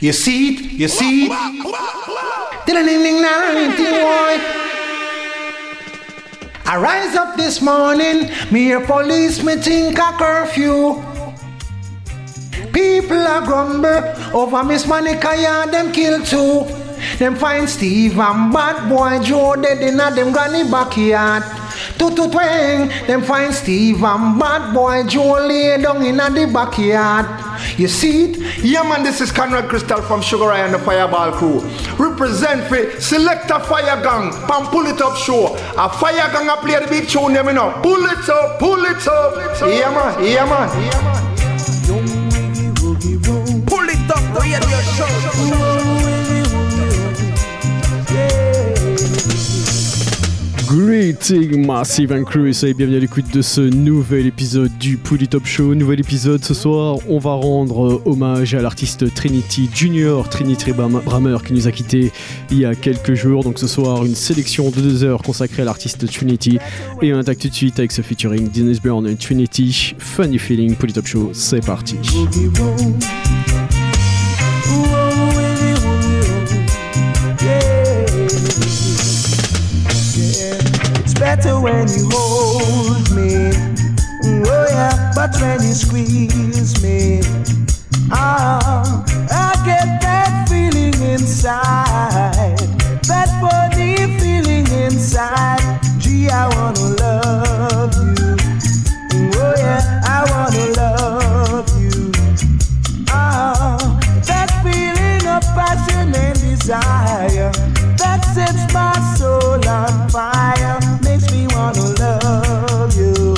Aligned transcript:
You 0.00 0.12
see 0.12 0.54
it, 0.54 0.60
you 0.72 0.88
see 0.88 1.26
it. 1.26 1.32
I 6.66 6.76
rise 6.80 7.14
up 7.14 7.36
this 7.36 7.62
morning, 7.62 8.28
me 8.50 8.72
a 8.72 8.80
police, 8.80 9.42
me 9.44 9.54
think 9.56 9.98
a 9.98 10.12
curfew. 10.18 11.00
People 12.72 13.18
are 13.18 13.42
grumble 13.46 14.02
over 14.34 14.64
Miss 14.64 14.86
Monica, 14.86 15.36
yeah, 15.38 15.66
them 15.66 15.92
kill 15.92 16.24
too. 16.24 16.64
Them 17.18 17.36
find 17.36 17.68
Steve 17.68 18.18
and 18.18 18.52
bad 18.52 18.88
boy 18.88 19.22
Joe 19.22 19.54
dead 19.54 19.80
in 19.80 20.00
a 20.00 20.10
them 20.10 20.32
granny 20.32 20.68
backyard. 20.68 21.44
Tutu 21.98 22.28
twang, 22.30 22.88
them 23.06 23.22
find 23.22 23.54
Steve 23.54 24.02
and 24.02 24.38
bad 24.38 24.74
boy 24.74 25.04
Joe 25.06 25.46
lay 25.46 25.80
down 25.80 26.04
in 26.04 26.16
the 26.16 26.50
backyard. 26.52 27.26
You 27.78 27.88
see 27.88 28.24
it? 28.24 28.64
Yeah 28.64 28.82
man, 28.82 29.02
this 29.02 29.20
is 29.20 29.30
Conrad 29.30 29.68
Crystal 29.68 30.02
from 30.02 30.20
Sugar 30.20 30.50
Eye 30.50 30.60
and 30.60 30.74
the 30.74 30.78
Fireball 30.78 31.32
crew. 31.32 31.60
Represent 31.98 32.64
for 32.68 33.00
Select 33.00 33.50
a 33.50 33.60
Fire 33.60 34.02
Gang, 34.02 34.32
Pam 34.48 34.66
Pull 34.66 34.86
It 34.86 35.00
Up 35.00 35.16
Show. 35.16 35.54
A 35.78 35.88
Fire 35.88 36.30
Gang 36.32 36.48
a 36.48 36.56
play 36.56 36.78
the 36.80 36.86
big 36.88 37.08
tune, 37.08 37.34
you 37.34 37.52
know. 37.52 37.72
Pull 37.82 38.04
it 38.06 38.28
up, 38.28 38.58
pull 38.58 38.84
it 38.84 39.06
up. 39.06 39.60
Yeah 39.60 39.90
man, 39.90 40.24
yeah 40.24 40.44
man. 40.44 40.68
Yeah 40.82 41.02
man. 41.02 41.24
Pull 43.66 43.88
it 43.88 44.10
up, 44.10 44.42
radio 44.42 44.60
show. 44.96 45.23
Greeting 50.76 51.64
Massive 51.64 52.10
and 52.10 52.24
Cruise 52.24 52.64
et 52.64 52.74
bienvenue 52.74 52.96
à 52.96 53.00
l'écoute 53.00 53.32
de 53.32 53.42
ce 53.42 53.60
nouvel 53.60 54.26
épisode 54.26 54.76
du 54.78 54.96
Pouli 54.96 55.28
Top 55.28 55.46
Show. 55.46 55.72
Nouvel 55.72 56.00
épisode 56.00 56.42
ce 56.42 56.52
soir, 56.52 56.98
on 57.08 57.18
va 57.18 57.34
rendre 57.34 58.02
hommage 58.04 58.54
à 58.54 58.60
l'artiste 58.60 59.14
Trinity 59.14 59.70
Junior, 59.72 60.28
Trinity 60.28 60.72
Brammer 60.72 61.36
qui 61.46 61.52
nous 61.52 61.68
a 61.68 61.70
quitté 61.70 62.10
il 62.50 62.58
y 62.58 62.64
a 62.64 62.74
quelques 62.74 63.14
jours. 63.14 63.44
Donc 63.44 63.60
ce 63.60 63.68
soir, 63.68 64.04
une 64.04 64.16
sélection 64.16 64.70
de 64.70 64.80
deux 64.80 65.04
heures 65.04 65.22
consacrée 65.22 65.62
à 65.62 65.64
l'artiste 65.64 66.10
Trinity 66.10 66.58
et 67.02 67.14
on 67.14 67.18
attaque 67.18 67.38
tout 67.38 67.48
de 67.48 67.54
suite 67.54 67.78
avec 67.78 67.92
ce 67.92 68.02
featuring 68.02 68.50
Dennis 68.50 68.80
Brown 68.82 69.06
et 69.06 69.14
Trinity. 69.14 69.94
Funny 69.98 70.38
Feeling, 70.38 70.74
Pouli 70.74 70.92
Top 70.92 71.06
Show, 71.06 71.30
c'est 71.34 71.64
parti. 71.64 71.98
Better 81.44 81.60
when 81.60 81.88
you 81.88 82.08
hold 82.10 83.10
me. 83.14 83.50
Oh 84.46 84.66
yeah, 84.70 85.12
but 85.14 85.34
when 85.40 85.60
you 85.62 85.74
squeeze 85.74 86.82
me, 86.82 87.20
ah, 88.10 89.04
I 89.30 89.64
get 89.66 90.00
that 90.00 90.48
feeling 90.48 90.94
inside, 91.02 92.56
that 93.08 93.28
funny 93.40 93.96
feeling 94.18 94.66
inside. 94.84 95.60
Gee, 95.98 96.28
I 96.30 96.48
wanna 96.56 96.96
love 97.02 97.94
you. 97.94 98.36
Oh 99.36 99.54
yeah, 99.58 100.00
I 100.04 100.24
wanna 100.30 100.66
love 100.80 101.68
you. 101.80 102.12
Ah, 103.10 104.00
that 104.26 104.50
feeling 104.62 105.26
of 105.28 105.42
passion 105.54 106.14
and 106.14 106.40
desire 106.40 107.52
that 107.98 108.24
sets 108.34 108.72
my 108.72 108.92
soul 109.16 109.68
on 109.68 110.08
fire 110.08 110.83
love 111.72 112.96
you. 112.96 113.34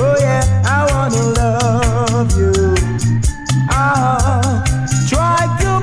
Oh 0.00 0.16
yeah, 0.18 0.62
I 0.64 0.90
wanna 0.92 1.22
love 1.40 2.38
you. 2.38 2.74
Ah, 3.70 4.64
try 5.08 5.58
to 5.60 5.78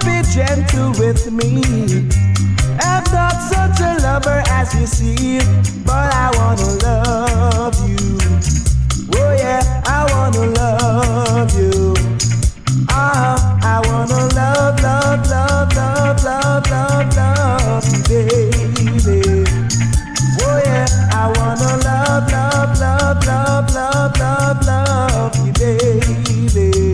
love, 22.16 22.80
love, 22.80 22.80
love, 22.80 23.26
love, 23.26 23.76
love, 23.76 24.18
love, 24.20 24.68
love 24.68 25.36
you, 25.46 25.52
baby. 25.54 26.94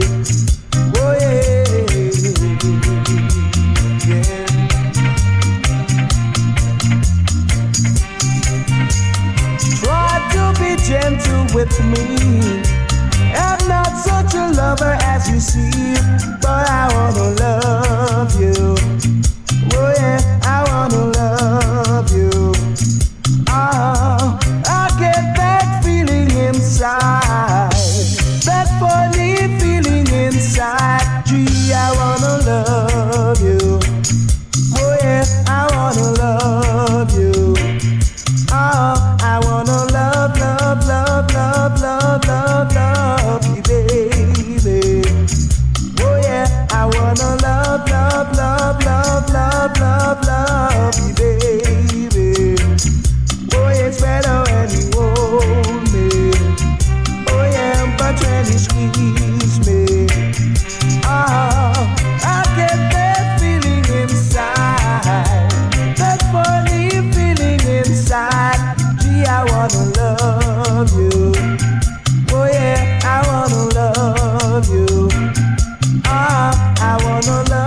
Oh 0.97 1.13
yeah. 1.19 1.63
Try 9.77 10.29
to 10.33 10.43
be 10.59 10.75
gentle 10.81 11.45
with 11.53 11.79
me. 11.85 12.63
I'm 13.35 13.67
not 13.67 13.95
such 13.97 14.33
a 14.33 14.49
lover 14.49 14.97
as 15.01 15.29
you 15.29 15.39
see, 15.39 15.93
but 16.41 16.67
I 16.67 16.89
wanna 16.95 17.29
love 17.39 17.70
I 77.23 77.29
wanna 77.29 77.49
love, 77.51 77.60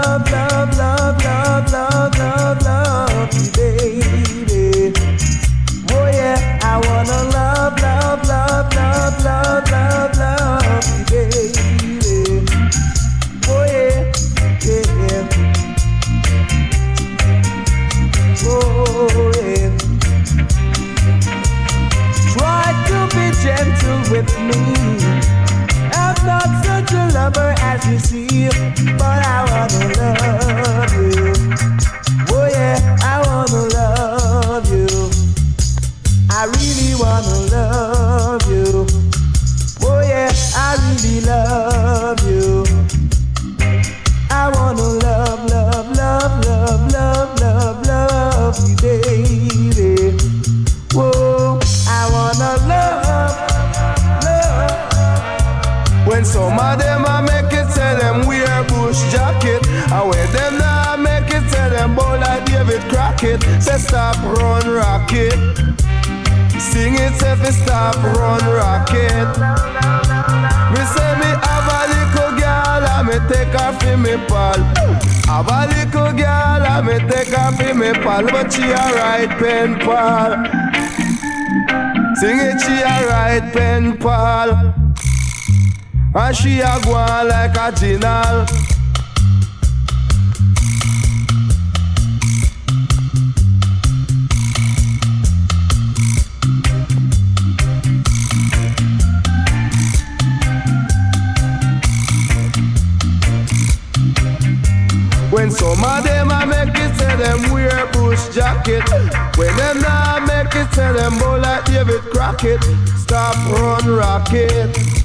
she 86.45 86.61
a 86.61 86.79
go 86.85 86.93
on 86.93 87.29
like 87.29 87.57
a 87.57 87.73
general. 87.73 88.54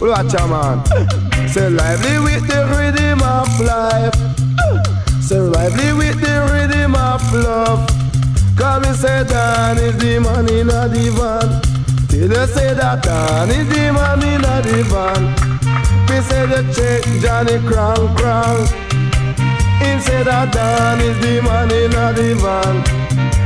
Watch 0.09 0.33
a 0.33 0.47
man. 0.47 0.83
Say 1.49 1.69
lively 1.69 2.17
with 2.19 2.47
the 2.47 2.65
rhythm 2.73 3.21
of 3.21 3.59
life. 3.59 4.15
Say 5.21 5.39
lively 5.39 5.93
with 5.93 6.19
the 6.19 6.49
rhythm 6.51 6.95
of 6.95 7.21
love. 7.31 7.87
Cause 8.57 8.81
me 8.81 8.93
say 8.93 9.23
Dan 9.25 9.77
is 9.77 9.95
the 9.97 10.19
man 10.19 10.49
in 10.49 10.69
a 10.69 10.89
divan. 10.89 11.61
Till 12.07 12.31
you 12.31 12.47
say 12.47 12.73
that 12.73 13.03
Dan 13.03 13.49
is 13.51 13.67
the 13.69 13.93
man 13.93 14.23
in 14.23 14.43
a 14.43 14.61
divan. 14.63 15.21
Me 16.09 16.21
say 16.21 16.45
the 16.47 16.61
check 16.73 17.03
Johnny 17.21 17.59
Crown 17.67 18.15
Crown 18.17 18.89
him 19.79 19.99
say 20.01 20.23
that 20.23 20.51
Dan 20.51 20.99
is 20.99 21.17
the 21.23 21.41
man 21.41 21.71
in 21.71 21.93
a 21.93 22.11
divan. 22.13 22.75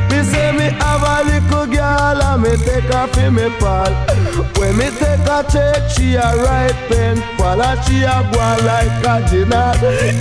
Me 0.10 0.24
say 0.24 0.52
me 0.52 0.68
have 0.82 1.04
a 1.04 1.24
little 1.30 1.68
girl 1.68 2.22
and 2.22 2.42
me 2.42 2.58
take 2.58 2.90
her 2.90 3.08
for 3.08 3.30
me 3.30 3.50
pal. 3.60 4.13
When 4.58 4.78
me 4.78 4.90
take 4.98 5.28
a 5.28 5.46
check, 5.52 5.90
she 5.92 6.16
a 6.16 6.36
right 6.44 6.74
pen 6.90 7.22
and 7.40 7.86
she 7.86 8.04
a 8.04 8.24
go 8.32 8.66
like 8.66 9.06
a 9.06 9.30
dinner. 9.30 9.74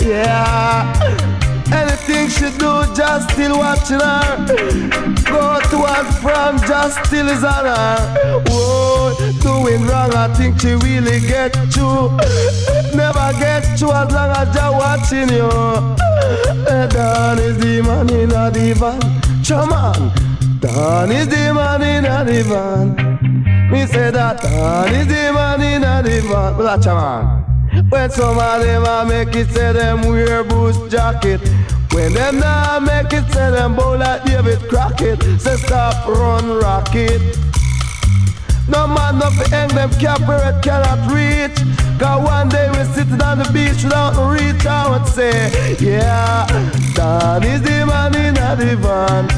Yeah. 0.04 1.32
Anything 1.72 2.28
she 2.28 2.50
do, 2.58 2.84
just 2.94 3.30
still 3.30 3.58
watching 3.58 4.00
her. 4.00 4.44
Go 5.24 5.58
to 5.70 5.78
and 5.86 6.14
from, 6.20 6.58
just 6.68 7.02
still 7.06 7.28
is 7.28 7.42
on 7.42 7.64
her. 7.64 8.42
Whoa, 8.48 9.14
doing 9.40 9.86
wrong, 9.86 10.12
I 10.14 10.28
think 10.34 10.60
she 10.60 10.74
really 10.74 11.20
get 11.20 11.54
you. 11.74 12.10
Never 12.94 13.32
get 13.38 13.80
you 13.80 13.90
as 13.90 14.12
long 14.12 14.30
as 14.36 14.54
you're 14.54 14.72
watching 14.72 15.30
you. 15.30 15.48
Dan 16.66 17.38
is 17.38 17.56
the 17.58 17.82
man 17.82 18.10
in 18.10 18.32
a 18.32 18.50
divan. 18.50 19.00
Come 19.46 19.72
on. 19.72 20.12
Dan 20.60 21.10
is 21.10 21.28
the 21.28 21.54
man 21.54 21.82
in 21.82 22.04
a 22.04 22.24
divan. 22.24 23.01
Me 23.72 23.86
say 23.86 24.10
that 24.10 24.42
Dan 24.42 24.94
is 24.94 25.06
the 25.06 25.32
man 25.32 25.62
in 25.62 25.80
divan. 25.80 26.56
But 26.58 26.76
that's 26.76 26.86
a 26.86 26.94
man. 26.94 27.88
When 27.88 28.10
some 28.10 28.38
of 28.38 28.62
them 28.62 28.84
a 28.84 29.06
make 29.08 29.34
it 29.34 29.48
say 29.48 29.72
them 29.72 30.02
wear 30.02 30.44
boost 30.44 30.90
jacket. 30.90 31.40
When 31.92 32.12
them 32.12 32.38
not 32.38 32.82
make 32.82 33.14
it 33.14 33.24
say 33.32 33.50
them 33.50 33.74
bow 33.74 33.96
like 33.96 34.24
David 34.24 34.58
Crockett. 34.69 35.22
Say 35.40 35.56
stop 35.56 36.06
run 36.06 36.58
rocket. 36.60 37.22
No 38.69 38.86
man 38.86 39.19
no 39.19 39.30
fi 39.30 39.48
hang 39.48 39.69
them 39.69 39.88
it 39.90 40.62
cannot 40.62 41.10
reach. 41.10 41.56
Cause 41.98 42.22
one 42.26 42.50
day 42.50 42.69
we 42.72 42.84
sitting 42.92 43.22
on 43.22 43.38
the 43.38 43.48
beach 43.54 43.84
without 43.84 44.19
reach 44.32 44.66
I 44.66 44.90
would 44.90 45.06
say 45.06 45.76
Yeah, 45.78 46.46
Dan 46.94 47.44
is 47.44 47.62
the 47.62 47.86
man 47.86 48.14
in 48.16 48.36
a 48.36 48.56
divan 48.56 49.28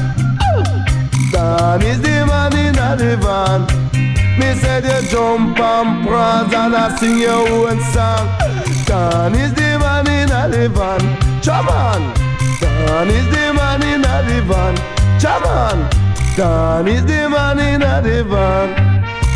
Dan 1.31 1.81
is 1.83 2.01
the 2.01 2.25
man 2.25 2.57
in 2.57 2.75
a 2.75 2.97
divan 2.97 3.84
me 4.39 4.53
said 4.55 4.83
you 4.83 5.09
jump 5.09 5.59
and 5.59 6.07
prance 6.07 6.53
and 6.53 6.75
I 6.75 6.95
sing 6.97 7.19
your 7.19 7.47
own 7.47 7.79
song. 7.93 8.27
Dan 8.85 9.35
is 9.35 9.53
the 9.53 9.79
man 9.79 10.07
in 10.07 10.29
a 10.29 10.49
divan. 10.51 10.99
Chaman. 11.41 12.01
Dan 12.59 13.07
is 13.09 13.25
the 13.33 13.53
man 13.53 13.81
in 13.83 14.03
a 14.03 14.15
divan. 14.27 14.75
Chaman. 15.19 15.77
Dan 16.35 16.87
is 16.87 17.05
the 17.05 17.29
man 17.29 17.59
in 17.59 17.81
a 17.81 18.01
divan. 18.01 18.67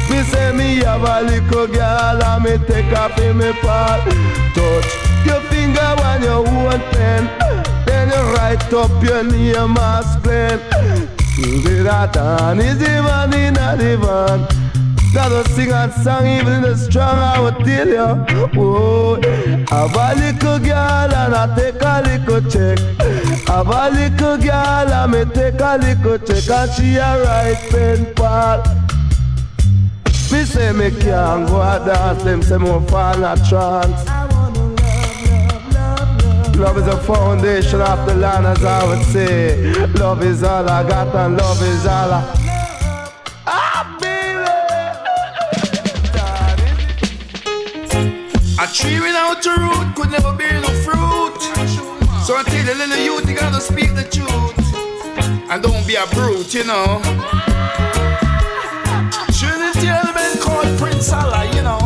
Me 0.09 0.23
say 0.23 0.51
me 0.51 0.77
have 0.83 1.03
a 1.03 1.21
little 1.21 1.67
girl 1.67 2.23
and 2.23 2.43
me 2.43 2.57
take 2.67 2.91
off 2.97 3.17
in 3.19 3.37
me 3.37 3.53
part. 3.61 4.03
Touch 4.53 4.89
your 5.25 5.41
finger 5.49 5.95
when 6.01 6.23
you 6.23 6.41
want 6.43 6.83
pen. 6.91 7.23
Then 7.85 8.09
you 8.09 8.21
write 8.33 8.73
up 8.73 9.03
your 9.03 9.23
name 9.23 9.77
as 9.77 10.17
plain. 10.23 10.59
Dan 12.11 12.59
is 12.59 12.77
the 12.79 13.01
man 13.01 13.33
in 13.33 13.55
a 13.55 13.77
divan. 13.77 14.58
Gotta 15.11 15.49
sing 15.49 15.71
a 15.71 15.91
song 16.03 16.27
even 16.27 16.53
in 16.53 16.61
the 16.61 16.77
strong, 16.77 17.17
I 17.17 17.39
would 17.39 17.65
tell 17.65 17.87
you. 17.87 18.25
Oh, 18.55 19.15
have 19.69 19.95
a 19.95 20.15
little 20.15 20.59
girl 20.59 21.13
and 21.13 21.33
I 21.33 21.55
take 21.55 21.81
a 21.81 22.01
little 22.05 22.41
check. 22.49 22.79
Have 23.47 23.67
a 23.67 23.89
little 23.89 24.37
girl 24.37 24.53
and 24.53 25.11
me 25.11 25.25
take 25.33 25.59
a 25.59 25.77
little 25.77 26.19
check 26.19 26.49
and 26.49 26.71
she 26.73 26.95
a 26.97 27.23
right 27.23 27.57
pen 27.71 28.13
pal. 28.13 28.63
Me 30.31 30.45
say 30.45 30.71
me 30.73 30.91
can't 30.91 31.47
go 31.47 31.59
a 31.59 31.83
dance, 31.83 32.23
them 32.23 32.43
say 32.43 32.57
me 32.57 32.67
fall 32.87 33.15
in 33.15 33.23
a 33.23 33.35
trance. 33.49 34.05
Love 36.55 36.77
is 36.77 36.85
the 36.85 36.97
foundation 37.07 37.81
of 37.81 38.05
the 38.05 38.13
land, 38.15 38.45
as 38.45 38.63
I 38.63 38.85
would 38.85 39.03
say. 39.05 39.73
Love 39.95 40.23
is 40.23 40.43
all 40.43 40.69
I 40.69 40.87
got, 40.87 41.15
and 41.15 41.35
love 41.35 41.61
is 41.63 41.85
all 41.87 42.13
I. 42.13 42.38
A 48.61 48.67
tree 48.67 48.99
without 48.99 49.45
a 49.45 49.55
root 49.57 49.95
could 49.95 50.11
never 50.11 50.33
bear 50.35 50.59
no 50.59 50.67
fruit. 50.83 51.39
So 52.25 52.37
until 52.37 52.65
the 52.65 52.75
little 52.75 52.97
youth, 52.97 53.29
you 53.29 53.33
gotta 53.33 53.61
speak 53.61 53.95
the 53.95 54.03
truth. 54.03 54.53
And 55.49 55.63
don't 55.63 55.87
be 55.87 55.95
a 55.95 56.05
brute, 56.07 56.53
you 56.53 56.65
know. 56.65 56.99
Trinity 59.31 59.87
element 59.87 60.41
called 60.41 60.77
Prince 60.77 61.13
Allah, 61.13 61.45
you 61.55 61.61
know. 61.61 61.78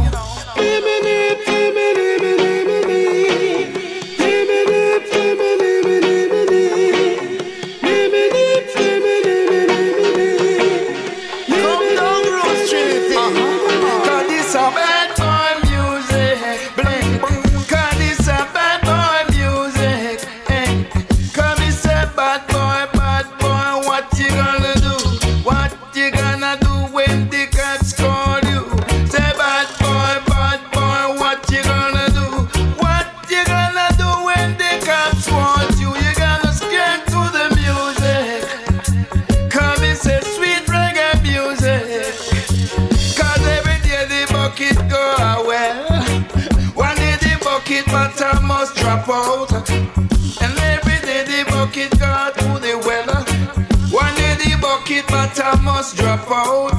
Must 55.84 55.98
drop 55.98 56.32
out. 56.32 56.73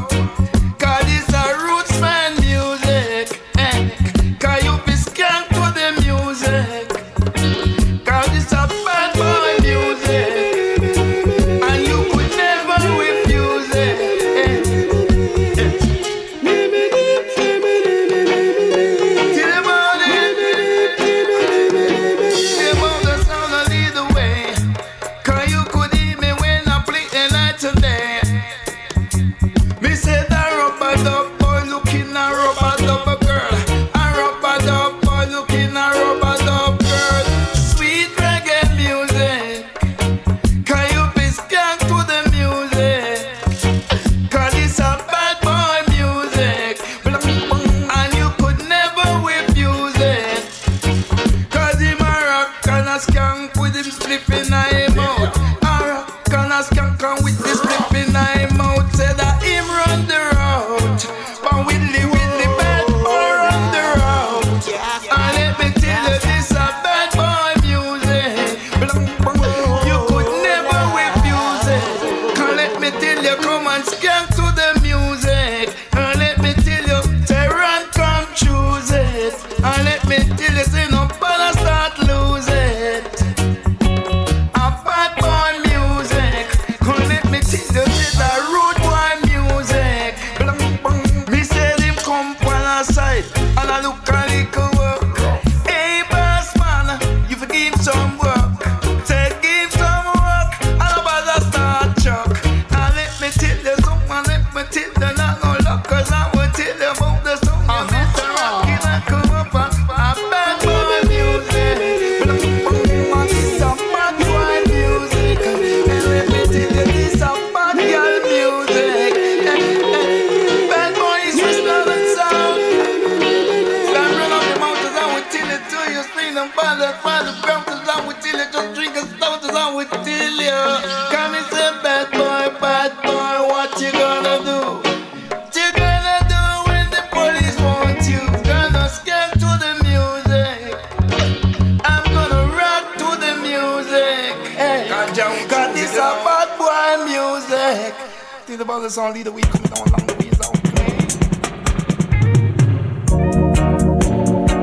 the 148.65 148.67
brothers 148.67 148.97
on 148.97 149.13
down 149.13 149.89
along 149.89 150.07
the. 150.07 150.15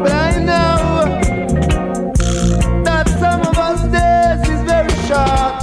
But 0.01 0.11
I 0.11 0.39
know 0.39 0.77
that 2.83 3.07
some 3.19 3.41
of 3.41 3.57
us 3.57 3.81
days 3.93 4.41
is 4.49 4.61
very 4.63 4.95
short. 5.07 5.61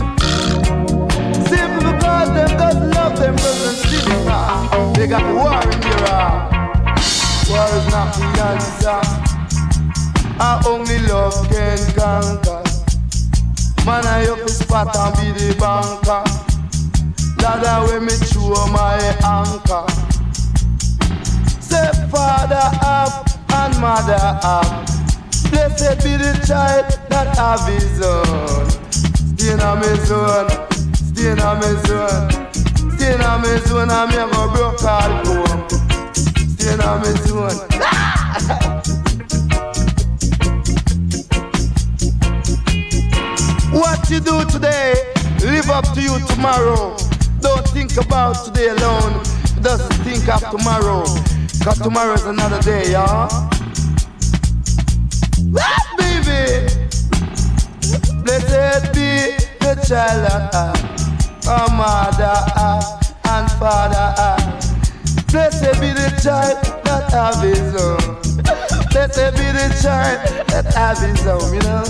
Because 1.78 2.28
them 2.34 2.50
doesn't 2.58 2.90
love 2.90 3.18
them 3.18 3.34
brothers 3.34 3.82
They 4.94 5.06
got 5.08 5.24
war 5.34 5.60
in 5.72 5.80
their 5.80 6.00
heart. 6.06 6.52
War 7.48 7.68
is 7.78 7.86
not 7.90 8.14
the 8.14 8.26
answer. 8.50 9.00
Our 10.38 10.58
only 10.68 10.98
love 11.08 11.48
can 11.50 11.78
conquer. 11.94 12.62
Man, 13.84 14.04
I 14.06 14.26
hope 14.26 14.40
his 14.40 14.58
spot 14.58 14.94
and 14.94 15.16
be 15.16 15.32
the 15.32 15.54
banker. 15.58 16.47
Dada 17.38 17.86
when 17.86 18.04
me 18.04 18.12
throw 18.12 18.66
my 18.66 18.98
anchor. 19.24 19.86
Say 21.60 21.90
father 22.10 22.70
up 22.82 23.28
and 23.50 23.80
mother 23.80 24.18
up. 24.42 24.86
Blessed 25.50 26.02
be 26.02 26.16
the 26.16 26.34
child 26.46 26.86
that 27.08 27.36
have 27.36 27.64
his 27.66 28.00
own. 28.02 28.68
Stay 29.38 29.52
in 29.52 29.58
my 29.58 29.82
zone, 30.04 30.50
stay 30.92 31.30
in 31.30 31.38
my 31.38 31.60
zone, 31.86 32.30
stay 32.98 33.12
in 33.14 33.20
my 33.20 33.56
zone. 33.66 33.90
I'm 33.90 34.10
here 34.10 34.28
for 34.28 34.48
broke 34.52 34.82
all 34.82 35.12
home. 35.24 35.68
Stay 36.12 36.72
in 36.72 36.78
my 36.78 37.12
zone. 37.24 37.58
what 43.80 44.10
you 44.10 44.20
do 44.20 44.44
today, 44.50 44.94
live 45.40 45.70
up 45.70 45.84
to 45.94 46.02
you 46.02 46.18
tomorrow. 46.26 47.07
Don't 47.40 47.66
think 47.68 47.96
about 47.96 48.44
today 48.44 48.68
alone. 48.68 49.22
Doesn't 49.62 49.92
think 50.04 50.28
of 50.28 50.40
tomorrow. 50.50 51.04
Cause 51.62 51.78
tomorrow's 51.78 52.24
another 52.24 52.60
day, 52.62 52.92
y'all. 52.92 53.28
Ah, 55.56 55.94
baby! 55.98 56.68
Blessed 58.22 58.92
be 58.92 59.36
the 59.60 59.74
child 59.86 60.24
of 60.32 60.50
uh, 60.54 61.50
our 61.50 61.68
mother 61.76 62.34
uh, 62.56 63.00
and 63.24 63.50
father. 63.52 64.14
Uh. 64.16 64.38
Blessed 65.30 65.80
be 65.80 65.92
the 65.92 66.08
child 66.22 66.56
that 66.84 67.10
have 67.12 67.42
his 67.42 67.74
own. 67.80 68.18
Blessed 68.90 69.36
be 69.36 69.46
the 69.52 69.68
child 69.82 70.48
that 70.48 70.72
have 70.74 70.98
his 70.98 71.26
own, 71.26 71.54
you 71.54 71.60
know. 71.60 71.84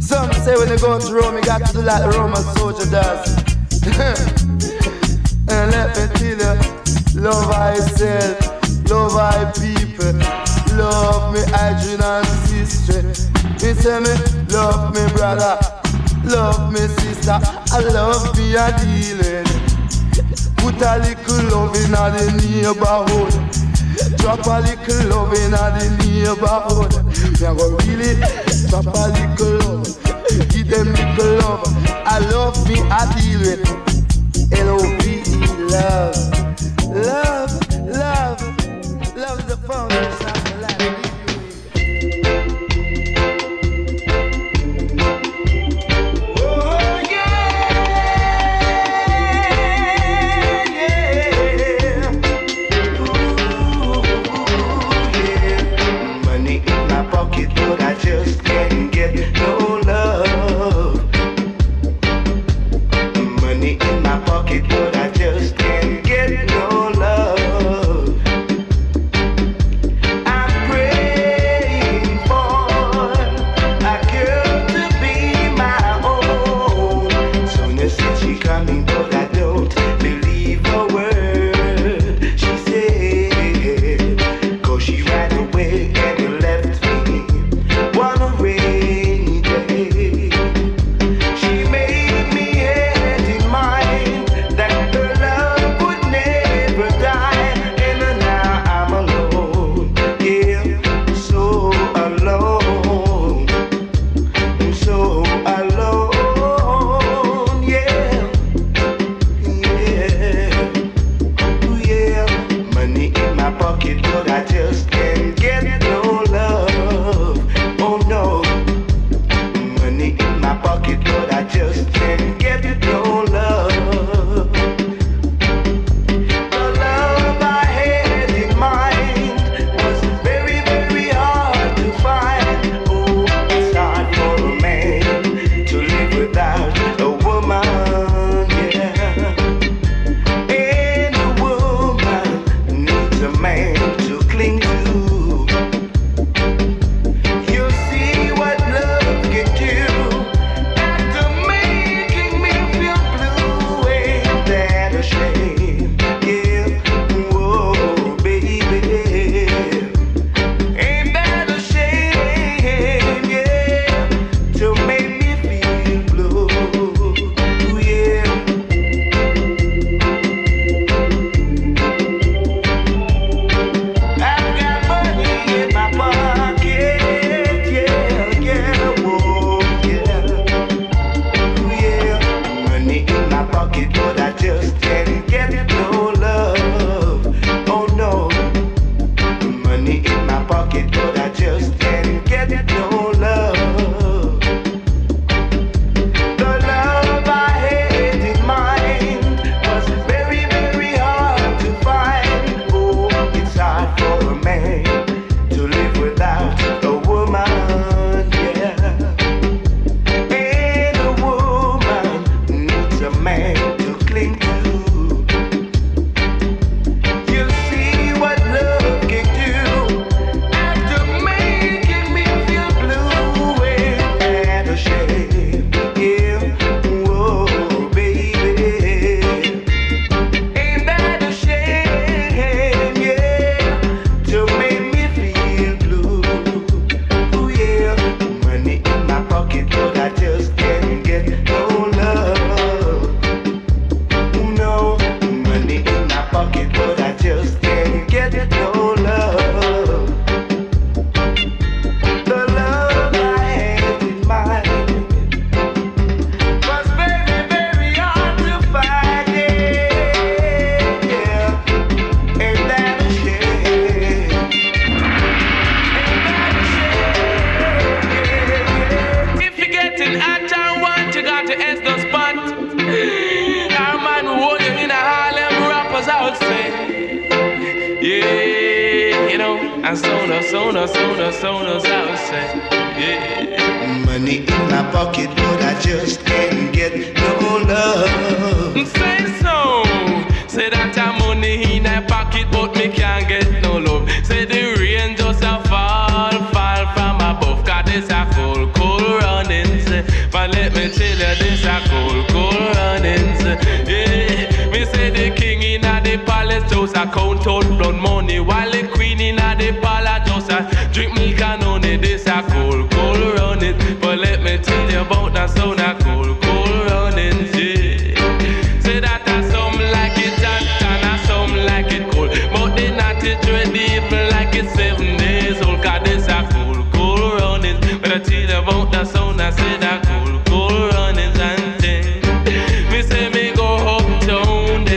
Some 0.00 0.32
say 0.44 0.56
when 0.56 0.68
they 0.68 0.78
go 0.78 0.98
to 0.98 1.14
Rome, 1.14 1.36
you 1.36 1.42
got 1.42 1.66
to 1.66 1.72
do 1.72 1.82
like 1.82 2.02
the 2.02 2.18
Roman 2.18 2.42
soldier 2.56 2.90
does. 2.90 4.40
let 5.84 6.10
me 6.10 6.36
tell 6.36 6.56
you, 6.56 7.20
love 7.20 7.48
myself, 7.48 8.88
love 8.88 9.12
my 9.14 9.44
people, 9.52 10.12
love 10.76 11.34
me 11.34 11.40
Adrian 11.52 12.02
and 12.02 12.26
sister. 12.48 13.02
Me 13.60 13.74
tell 13.74 14.00
me 14.00 14.14
love 14.48 14.94
me 14.94 15.06
brother, 15.12 15.58
love 16.24 16.72
me 16.72 16.80
sister, 16.88 17.38
I 17.72 17.80
love 17.92 18.36
me 18.36 18.54
a 18.54 18.72
dealing. 18.80 19.44
Put 20.56 20.80
a 20.80 20.96
little 21.04 21.42
love 21.52 21.76
in 21.76 21.92
the 21.92 22.24
neighborhood, 22.40 23.34
drop 24.16 24.46
a 24.46 24.60
little 24.60 25.08
love 25.08 25.34
in 25.34 25.50
the 25.50 25.64
neighborhood. 26.00 26.92
Me 27.14 27.46
a 27.46 27.54
go 27.54 27.76
really 27.84 28.14
drop 28.68 28.86
a 28.86 29.12
little 29.12 29.58
love, 29.58 30.48
give 30.50 30.68
them 30.68 30.92
little 30.92 31.36
love. 31.38 31.64
I 32.06 32.18
love 32.30 32.68
me 32.68 32.80
a 32.80 33.04
deal 33.14 33.40
with. 33.40 33.84
Hello 34.50 35.03
love, 35.74 36.16
love, 36.88 37.50
love, 37.84 39.16
love 39.16 39.48
the 39.48 39.56
phone. 39.66 40.43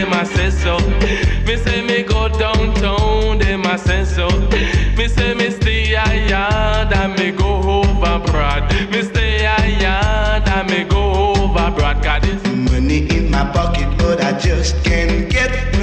them 0.07 0.19
I 0.19 0.23
said 0.23 0.53
so. 0.53 0.77
Me 1.45 1.57
say 1.57 1.81
me 1.81 2.03
go 2.03 2.27
downtown, 2.29 3.39
them 3.39 3.65
I 3.65 3.75
say 3.75 4.05
so. 4.05 4.27
Me 4.97 5.07
say 5.07 5.33
me 5.33 5.49
stay 5.49 5.93
a 5.93 6.29
yard 6.29 6.93
and 6.93 7.17
me 7.19 7.31
go 7.31 7.81
over 7.81 8.19
broad. 8.25 8.63
Me 8.91 9.01
stay 9.01 9.45
a 9.45 9.81
yard 9.81 10.47
and 10.47 10.69
me 10.69 10.83
go 10.83 11.33
over 11.35 11.71
broad. 11.71 12.03
Got 12.03 12.25
it. 12.25 12.45
Money 12.71 13.07
in 13.15 13.29
my 13.31 13.51
pocket, 13.51 13.89
but 13.97 14.21
I 14.21 14.37
just 14.39 14.83
can't 14.83 15.29
get 15.29 15.76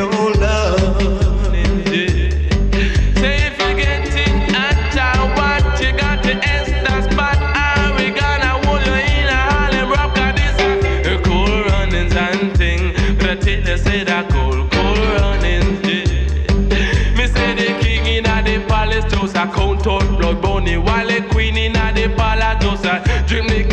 count 19.52 19.86
on 19.86 20.16
blood 20.16 20.40
bunny. 20.40 20.76
While 20.76 21.10
a 21.10 21.20
queen 21.30 21.56
in 21.56 21.76
a 21.76 21.92
the 21.92 22.08
palace, 22.14 22.62
just 22.62 22.84
a 22.84 23.24
drink 23.26 23.48
the 23.48 23.63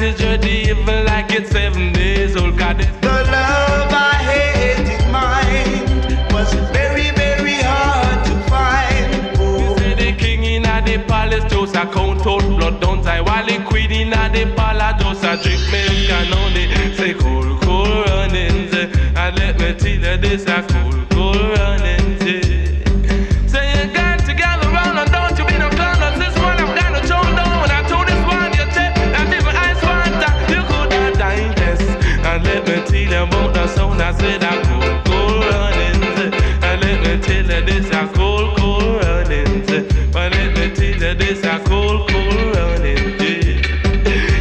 like 0.00 0.16
to 0.16 0.22
judge 0.22 0.40
the 0.42 1.04
like 1.06 1.32
it's 1.32 1.50
seven 1.50 1.92
days 1.92 2.36
old. 2.36 2.56
God, 2.56 2.80
it's 2.80 2.90
the 3.00 3.08
love 3.08 3.92
I 3.92 4.14
had 4.28 4.78
in 4.86 5.12
mind 5.12 6.32
was 6.32 6.52
very, 6.70 7.10
very 7.12 7.56
hard 7.62 8.24
to 8.26 8.34
find. 8.48 9.38
Oh. 9.38 9.58
You 9.58 9.78
say 9.78 9.94
the 9.94 10.18
king 10.18 10.44
in 10.44 10.62
the 10.62 11.04
palace 11.06 11.44
just 11.50 11.74
a 11.74 11.86
count 11.86 12.26
out 12.26 12.42
blood, 12.42 12.80
don't 12.80 13.06
I? 13.06 13.20
While 13.20 13.46
the 13.46 13.64
queen 13.64 13.90
in 13.90 14.10
the 14.10 14.52
palace 14.56 15.02
just 15.02 15.24
a 15.24 15.36
drink 15.42 15.62
milk 15.72 16.10
and 16.10 16.34
only 16.34 16.68
Say 16.96 17.14
cool, 17.14 17.58
cool 17.60 18.02
runnings, 18.04 18.74
and 18.74 19.38
let 19.38 19.58
me 19.58 19.74
tell 19.74 19.88
you 19.88 20.16
this 20.16 20.46
a 20.46 20.62
cool 20.68 20.97
is 41.28 41.44
a 41.44 41.58
cold, 41.66 42.08
cold 42.08 42.56
running 42.56 43.18
day. 43.18 43.60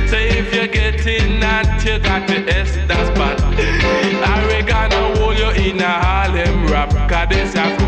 So 0.07 0.15
if 0.15 0.53
you're 0.55 0.67
getting 0.67 1.39
that, 1.41 1.83
you 1.85 1.99
got 1.99 2.27
to 2.29 2.37
S 2.47 2.75
that 2.87 3.13
spot. 3.13 3.41
I 3.41 4.47
reckon 4.47 4.93
I 4.93 5.17
hold 5.17 5.37
you 5.37 5.49
in 5.49 5.81
a 5.81 5.83
Harlem 5.83 6.67
rap, 6.67 6.91
cause 7.09 7.27
this 7.29 7.55
a 7.55 7.86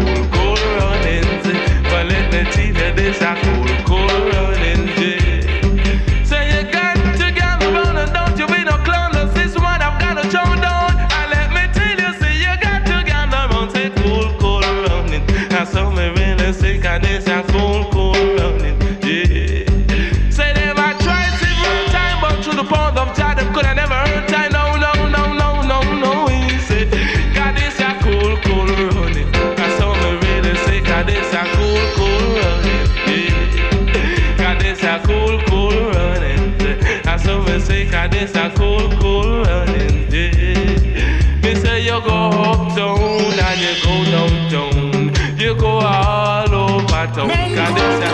So. 47.19 48.08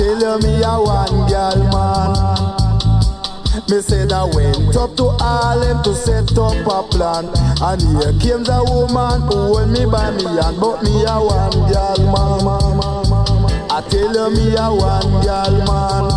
Tell 0.00 0.18
you 0.18 0.38
me 0.38 0.62
a 0.62 0.80
one 0.80 1.28
girl 1.28 1.60
man. 1.68 2.16
Me 3.68 3.82
said 3.82 4.10
I 4.10 4.24
went 4.24 4.74
up 4.74 4.96
to 4.96 5.10
Harlem 5.20 5.82
to 5.82 5.94
set 5.94 6.38
up 6.38 6.56
a 6.66 6.88
plan. 6.88 7.26
And 7.60 7.82
here 7.82 8.14
came 8.18 8.42
the 8.42 8.64
woman 8.64 9.20
who 9.28 9.52
hold 9.52 9.68
me 9.68 9.84
by 9.84 10.10
me 10.12 10.24
hand 10.24 10.56
But 10.58 10.82
me 10.82 11.04
a 11.04 11.20
one 11.20 11.52
girl 11.68 12.00
man. 12.16 12.48
I 13.70 13.82
tell 13.90 14.14
you 14.16 14.30
me 14.34 14.56
a 14.56 14.72
one 14.72 15.20
girl 15.20 15.56
man. 15.68 16.08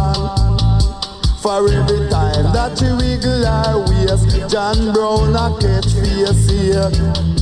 For 1.41 1.67
every 1.67 2.07
time 2.07 2.53
that 2.53 2.79
she 2.79 2.87
wiggle 2.87 3.43
her 3.43 3.83
waist 3.83 4.49
John 4.49 4.93
Brown 4.93 5.35
a 5.35 5.51
catch 5.59 5.91
face 5.91 6.49
here. 6.49 7.32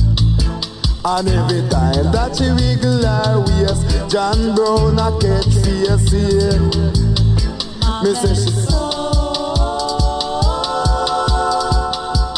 And 1.04 1.28
every 1.28 1.68
time 1.68 2.12
that 2.14 2.36
she 2.38 2.46
wiggle 2.54 3.02
her 3.02 3.42
waist, 3.42 3.82
John 4.08 4.54
Brown 4.54 5.02
a 5.02 5.10
get 5.18 5.42
fierce 5.50 6.06
here. 6.14 6.62
Me 8.06 8.14
say 8.14 8.34
she's 8.38 8.68
so, 8.68 8.86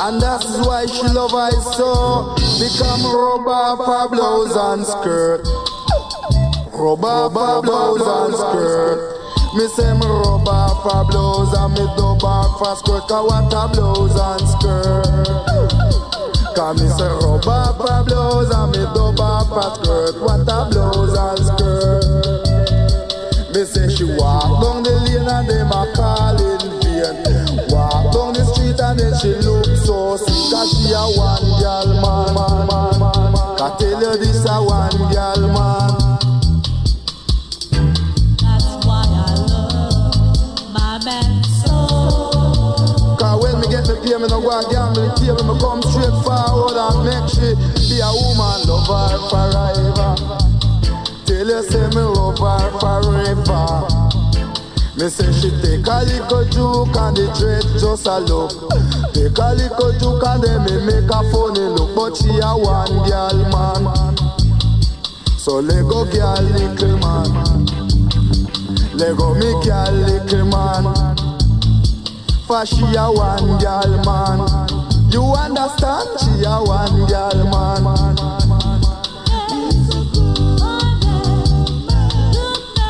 And 0.01 0.17
that's 0.17 0.49
why 0.65 0.87
she 0.87 1.05
love 1.13 1.35
I 1.35 1.51
so. 1.77 2.33
Become 2.57 3.05
rubber 3.05 3.85
for 3.85 4.09
blouse 4.09 4.57
and 4.57 4.87
skirt. 4.87 5.45
Rubber 6.73 7.29
for 7.35 7.61
blouse 7.61 8.01
and 8.01 8.35
skirt. 8.35 8.99
Me 9.57 9.69
say 9.69 9.93
me 9.93 10.07
rubber, 10.07 10.49
off 10.49 10.87
a 10.89 11.05
blouse 11.13 11.53
and 11.53 11.75
me 11.75 11.85
do 11.97 12.17
off 12.25 12.59
for 12.59 12.77
skirt. 12.77 13.09
Cause 13.09 13.29
what 13.29 13.53
a 13.53 13.69
blouse 13.77 14.17
and 14.17 14.49
skirt. 14.49 15.04
Cause 16.55 16.81
me 16.81 16.89
say 16.89 17.09
rub 17.09 17.49
off 17.49 17.79
her 17.79 18.05
blouse 18.05 18.51
and 18.55 18.71
me 18.73 18.85
dub 18.95 19.19
off 19.19 19.49
her 19.51 19.75
skirt. 19.75 20.23
What 20.23 20.41
a 20.43 20.69
blouse 20.71 21.17
and 21.19 21.47
skirt. 21.47 22.05
Me 23.55 23.65
say 23.65 23.89
she 23.95 24.05
walk 24.05 24.63
down 24.63 24.83
the 24.85 24.91
lane 24.91 25.29
and 25.29 25.49
them 25.49 25.73
a 25.73 25.93
call 25.97 26.84
take 55.77 55.87
a 55.87 56.05
little 56.05 56.45
juke 56.51 56.97
and 56.97 57.17
the 57.17 57.27
dread 57.35 57.65
just 57.81 58.07
a 58.07 58.19
look. 58.19 58.51
Take 59.13 59.39
a 59.39 59.55
little 59.55 59.93
juke 59.99 60.23
and 60.23 60.43
then 60.43 60.63
me 60.65 60.75
make 60.87 61.11
a 61.11 61.21
funny 61.31 61.67
look, 61.67 61.95
but 61.95 62.17
she 62.17 62.31
a 62.39 62.55
one 62.55 62.95
girl 63.09 63.39
man. 63.51 63.83
So 65.39 65.59
let 65.59 65.83
go 65.89 66.05
girl 66.05 66.43
little 66.55 66.99
man. 66.99 67.67
Let 68.95 69.17
go 69.17 69.35
me 69.35 69.51
girl 69.65 69.93
little 69.93 70.47
man. 70.47 71.17
For 72.47 72.67
she 72.67 72.85
a 72.95 73.11
one 73.11 73.59
girl 73.59 74.05
man 74.05 74.45
You 75.11 75.23
understand? 75.33 76.09
She 76.21 76.45
a 76.45 76.61
one 76.61 77.07
girl 77.09 77.41
man 77.49 77.85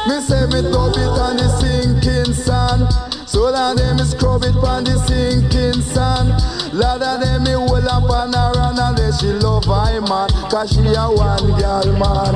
Me 0.09 0.21
say 0.21 0.45
me 0.47 0.61
dub 0.73 0.97
it 0.97 1.15
on 1.23 1.37
the 1.37 1.49
sinking 1.61 2.14
sand. 2.35 2.93
So 3.28 3.51
that 3.51 3.76
them 3.76 3.99
scrub 3.99 4.43
it 4.45 4.57
on 4.57 4.85
the 4.85 4.99
sinking 5.07 5.80
sand. 5.82 6.28
Lord 6.74 7.03
of 7.03 7.20
them 7.20 7.45
me 7.45 7.53
hold 7.53 7.87
up 7.87 8.11
on 8.11 8.32
her 8.32 8.53
and 8.59 8.99
then 8.99 9.12
she 9.18 9.32
love 9.32 9.68
I 9.68 10.01
man. 10.01 10.28
Cause 10.51 10.72
she 10.72 10.80
a 10.80 11.07
one 11.09 11.49
girl 11.59 11.89
man. 11.99 12.35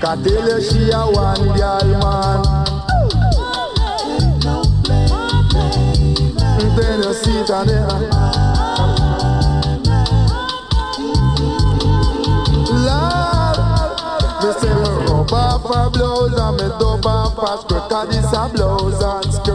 Can 0.00 0.22
tell 0.22 0.48
you 0.48 0.60
she 0.62 0.90
a 0.90 1.02
one 1.08 1.56
girl 1.56 1.88
man. 1.98 2.64
Then 6.76 7.02
you 7.04 7.14
see 7.14 7.38
it. 7.38 7.50
and 7.50 8.13
blouse 15.92 16.38
and 16.38 16.56
me 16.56 16.66
dub 16.78 17.06
off 17.06 17.36
her 17.36 17.56
skirt 17.62 17.88
Cause 17.90 18.08
this 18.08 18.32
a 18.32 18.48
blouse 18.52 19.02
and 19.02 19.32
skirt 19.34 19.53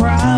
what 0.00 0.37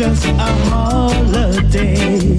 just 0.00 0.24
a 0.24 0.30
holiday. 0.70 2.38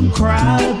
The 0.00 0.10
crowd 0.10 0.75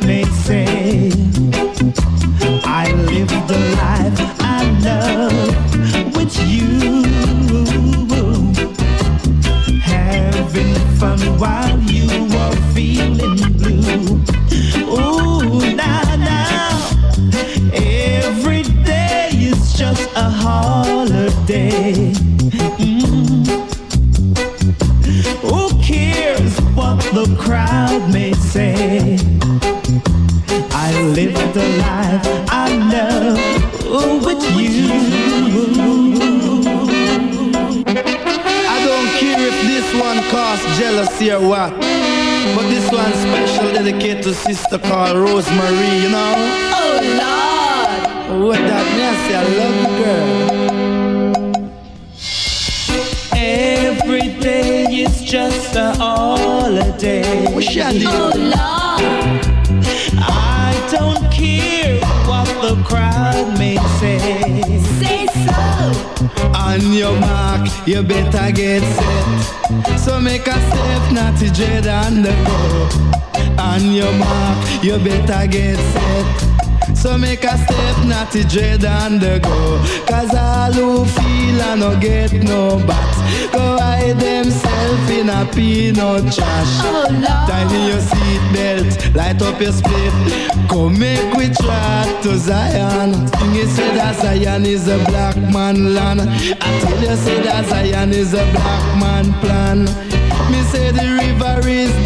what. 41.48 41.70
But 41.70 42.68
this 42.68 42.90
one 42.90 43.12
special 43.12 43.72
dedicated 43.72 44.22
to 44.24 44.34
sister 44.34 44.78
called 44.78 45.16
Rosemary, 45.16 46.02
you 46.02 46.08
know? 46.10 46.34
Oh 46.78 47.00
Lord. 47.20 48.46
What 48.46 48.58
that 48.58 48.86
mean? 48.96 49.06
I 49.34 49.42
love 49.58 49.76
you, 49.82 49.90
girl. 50.04 50.28
Every 53.34 54.28
day 54.40 54.84
is 55.02 55.22
just 55.22 55.76
a 55.76 55.92
holiday. 55.92 57.52
What 57.54 57.64
she 57.64 57.80
a 57.80 57.92
do? 57.92 58.06
Oh 58.08 58.32
Lord. 58.34 59.02
I 60.18 60.72
don't 60.90 61.30
care 61.32 62.00
what 62.26 62.48
the 62.62 62.74
crowd 62.84 63.58
may 63.58 63.78
say. 64.00 64.18
Say 65.00 65.26
so. 65.46 65.58
On 66.54 66.80
your 66.92 67.14
mark, 67.20 67.45
you 67.86 68.02
better 68.02 68.52
get 68.52 68.82
set. 68.82 69.98
So 69.98 70.20
make 70.20 70.46
a 70.46 70.58
step, 70.68 71.12
not 71.12 71.38
to 71.38 71.50
dread 71.52 71.86
on 71.86 72.22
the 72.22 72.32
go. 72.46 73.62
On 73.62 73.92
your 73.92 74.12
mark, 74.12 74.84
you 74.84 74.98
better 74.98 75.46
get 75.46 75.76
set. 75.76 76.45
So 77.06 77.16
make 77.16 77.44
a 77.44 77.56
step, 77.56 78.04
not 78.04 78.32
to 78.32 78.42
dread 78.42 78.84
on 78.84 79.20
the 79.20 79.38
go. 79.38 79.78
Cause 80.08 80.34
all 80.34 80.72
who 80.72 81.04
feel 81.04 81.62
and 81.62 81.80
no 81.80 81.96
get 82.00 82.32
no 82.32 82.84
back. 82.84 83.14
Go 83.52 83.78
hide 83.78 84.18
themselves 84.18 85.10
in 85.10 85.28
a 85.30 85.46
peanut 85.54 86.24
trash. 86.34 86.82
Oh 86.82 87.06
Lord. 87.08 87.46
Tighten 87.48 87.86
your 87.86 88.02
seatbelt, 88.10 89.14
light 89.14 89.40
up 89.40 89.60
your 89.60 89.70
split. 89.70 90.12
Come 90.68 90.98
make 90.98 91.32
we 91.34 91.48
track 91.50 92.22
to 92.24 92.36
Zion. 92.36 93.12
Sing 93.38 93.54
it 93.54 93.68
say 93.68 93.94
that 93.94 94.16
Zion 94.16 94.66
is 94.66 94.88
a 94.88 94.98
black 95.04 95.36
man 95.36 95.94
land. 95.94 96.22
I 96.22 96.80
tell 96.80 97.00
you 97.00 97.16
say 97.16 97.40
that 97.42 97.66
Zion 97.66 98.10
is 98.10 98.34
a 98.34 98.44
black 98.50 98.84
man 99.00 99.32
plan. 99.40 99.84
Me 100.50 100.60
say 100.72 100.90
the 100.90 101.06
river 101.22 101.68
is 101.68 102.05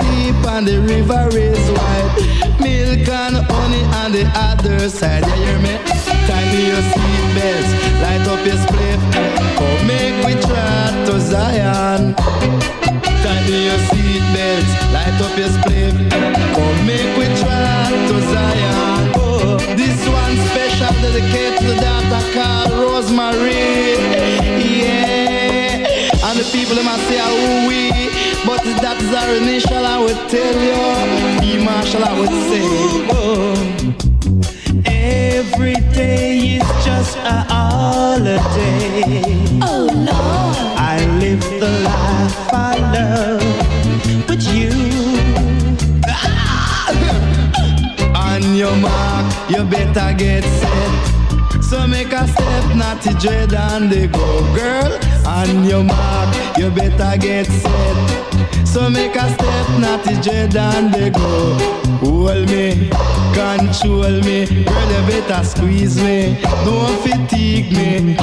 and 0.61 0.69
the 0.69 0.81
river 0.95 1.29
is 1.33 1.71
wide. 1.73 2.61
Milk 2.61 3.09
and 3.09 3.37
honey 3.49 3.83
on 4.01 4.13
the 4.13 4.25
other 4.35 4.91
side. 4.91 5.25
You 5.25 5.33
hear 5.45 5.59
me? 5.59 5.75
Tighten 6.29 6.65
your 6.71 6.85
seatbelts, 6.93 7.71
light 8.05 8.27
up 8.29 8.45
your 8.45 8.59
split. 8.65 9.01
Come 9.57 9.87
make 9.87 10.17
we 10.27 10.33
track 10.47 10.93
to 11.07 11.19
Zion. 11.19 12.15
Tighten 13.25 13.61
your 13.69 13.81
seatbelts, 13.89 14.73
light 14.93 15.19
up 15.25 15.35
your 15.41 15.49
split. 15.57 15.95
Come 16.55 16.81
make 16.87 17.13
we 17.17 17.27
track 17.41 17.93
to 18.09 18.17
Zion. 18.33 19.13
Oh, 19.17 19.57
this 19.81 20.01
one 20.21 20.37
special 20.51 20.93
dedicated 21.01 21.59
to 21.61 21.67
the 21.73 21.77
daughter 21.81 22.23
called 22.37 22.73
Rosemary. 22.83 23.97
Yeah, 24.61 25.30
and 26.31 26.39
the 26.39 26.45
people 26.53 26.77
them 26.77 26.87
say 27.09 27.19
ah, 27.19 27.27
who 27.27 27.67
we, 27.67 27.91
but 28.47 28.63
that 28.83 29.03
is 29.03 29.13
our 29.13 29.35
initial. 29.35 29.85
I 29.85 29.99
would 29.99 30.29
tell 30.31 30.57
you, 30.69 30.79
E 31.43 31.65
Marshall, 31.65 32.05
I 32.05 32.13
would 32.19 32.35
say. 32.49 32.63
Every 34.87 35.75
day 35.93 36.59
is 36.59 36.69
just 36.85 37.17
a 37.19 37.45
holiday. 37.51 39.03
Oh 39.63 39.89
Lord. 39.91 40.57
I 40.79 41.05
live 41.19 41.43
the 41.59 41.73
life 41.91 42.53
I 42.53 42.77
love 42.95 43.43
with 44.29 44.45
you. 44.55 44.71
Ah! 46.07 46.93
On 48.31 48.55
your 48.55 48.77
mark, 48.77 49.27
you 49.51 49.65
better 49.65 50.15
get 50.17 50.45
set. 50.45 51.63
So 51.63 51.87
make 51.89 52.13
a 52.13 52.29
step, 52.29 52.77
not 52.77 53.03
to 53.03 53.15
dread 53.15 53.53
on 53.55 53.89
the 53.89 54.07
go, 54.07 54.55
girl. 54.55 55.00
On 55.31 55.65
your 55.65 55.85
mark, 55.85 56.59
you 56.59 56.71
better 56.71 57.17
get 57.17 57.47
set. 57.47 58.67
So 58.67 58.91
make 58.91 59.15
a 59.15 59.27
step, 59.35 59.69
not 59.79 60.05
to 60.05 60.15
dread 60.21 60.57
on 60.57 60.91
the 60.91 61.11
go. 61.11 61.55
Hold 62.03 62.51
me, 62.51 62.91
control 63.33 64.17
me, 64.27 64.65
girl. 64.65 64.91
You 64.93 65.03
better 65.09 65.45
squeeze 65.45 65.97
me, 66.03 66.37
don't 66.65 66.97
fatigue 67.03 67.71
me. 67.73 68.17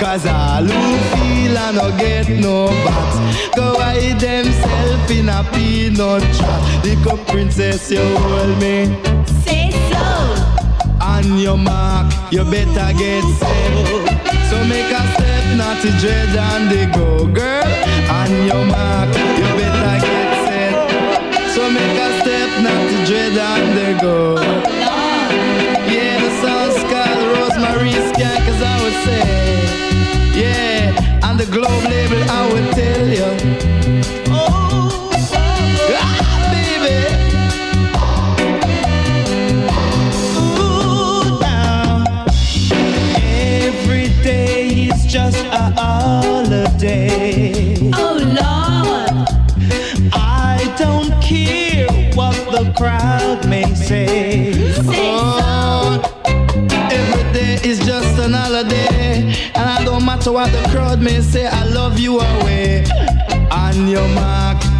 Cause 0.00 0.26
all 0.26 0.64
who 0.64 0.98
feel 1.12 1.58
and 1.58 1.76
no 1.76 1.90
get 1.98 2.28
no 2.28 2.68
bat, 2.84 3.54
go 3.54 3.78
hide 3.78 4.18
themselves 4.18 5.10
in 5.10 5.28
a 5.28 5.44
peanut 5.52 6.22
trap. 6.36 6.84
Little 6.84 7.18
princess, 7.26 7.90
you 7.90 8.04
hold 8.18 8.58
me. 8.58 8.96
Say 9.44 9.70
so. 9.90 10.04
On 11.00 11.38
your 11.38 11.58
mark, 11.58 12.10
you 12.32 12.42
better 12.44 12.90
get 12.98 13.24
set. 13.38 14.48
So 14.48 14.64
make 14.64 14.90
a 14.90 15.02
step, 15.14 15.37
not 15.56 15.80
to 15.82 15.90
dread 16.00 16.36
on 16.36 16.68
the 16.68 16.86
go, 16.94 17.26
girl. 17.26 17.64
On 18.10 18.30
your 18.44 18.64
mark, 18.66 19.08
you 19.38 19.46
better 19.58 19.96
get 20.04 20.30
set. 20.46 20.74
So 21.54 21.70
make 21.70 21.96
a 22.06 22.10
step, 22.20 22.50
not 22.62 22.82
to 22.90 22.96
dread 23.06 23.38
on 23.38 23.62
the 23.78 23.88
go. 24.00 24.18
Yeah, 25.94 26.20
the 26.24 26.30
song's 26.42 26.82
called 26.90 27.22
Rosemary 27.36 27.92
Skank, 28.08 28.44
as 28.52 28.60
I 28.62 28.74
would 28.82 28.98
say. 29.06 29.22
Yeah, 30.40 31.20
on 31.28 31.36
the 31.36 31.46
Globe 31.46 31.84
label, 31.84 32.22
I 32.30 32.52
would 32.52 32.68
tell 32.74 33.06
you. 33.08 34.27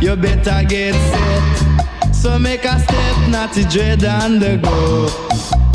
You 0.08 0.16
better 0.16 0.64
get 0.66 0.94
set. 0.94 2.14
So 2.14 2.38
make 2.38 2.64
a 2.64 2.78
step, 2.78 3.28
not 3.28 3.52
to 3.52 3.62
dread 3.64 4.02
on 4.04 4.38
the 4.38 4.56
go. 4.56 5.06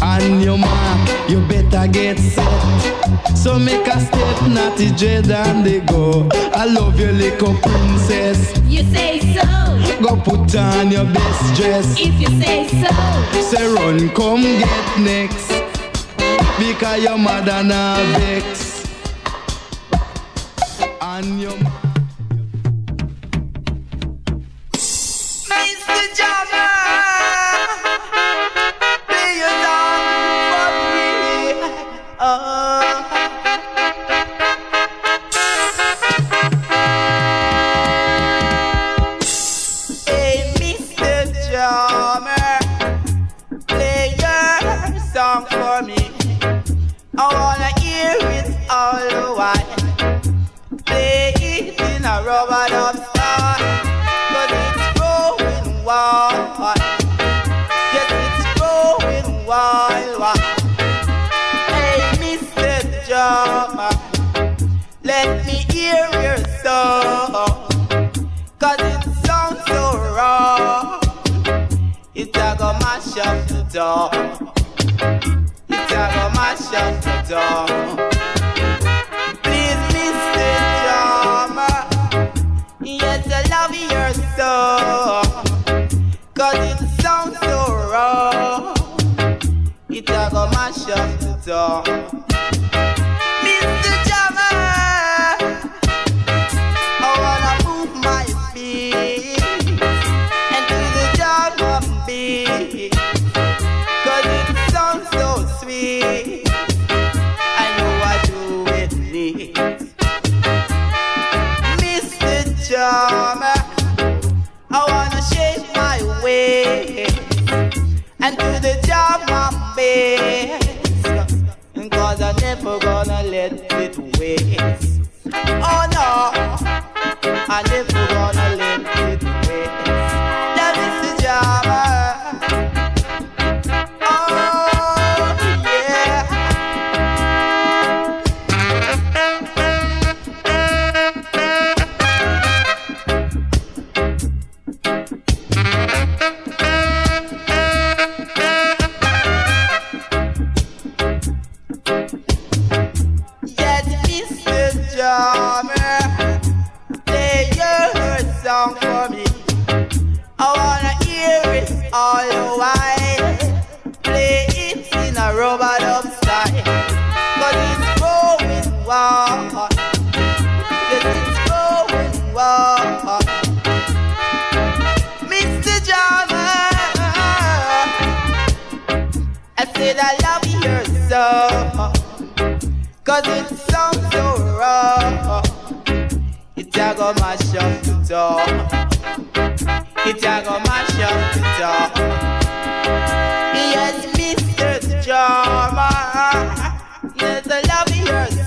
On 0.02 0.42
your 0.42 0.58
mark, 0.58 1.30
you 1.30 1.40
better 1.48 1.88
get 1.88 2.18
set. 2.18 3.38
So 3.38 3.60
make 3.60 3.86
a 3.86 4.00
step, 4.00 4.42
not 4.50 4.76
to 4.80 4.90
dread 4.98 5.30
on 5.30 5.64
the 5.64 5.82
go. 5.82 6.28
I 6.52 6.66
love 6.66 7.00
you, 7.00 7.12
little 7.12 7.54
princess. 7.62 8.58
You 8.66 8.84
say 8.86 9.20
so. 9.36 9.46
Go 10.02 10.20
put 10.20 10.56
on 10.56 10.90
your 10.90 11.06
best 11.06 11.56
dress. 11.56 11.96
If 12.00 12.20
you 12.20 12.30
say 12.42 12.68
so. 12.82 13.42
Say 13.52 13.68
run, 13.72 14.10
come 14.16 14.42
get 14.42 15.00
next. 15.00 15.48
Because 16.58 17.04
your 17.04 17.20
mother 17.20 17.62
now 17.64 17.98
vex. 18.18 18.82
And 21.00 21.40
your 21.40 21.83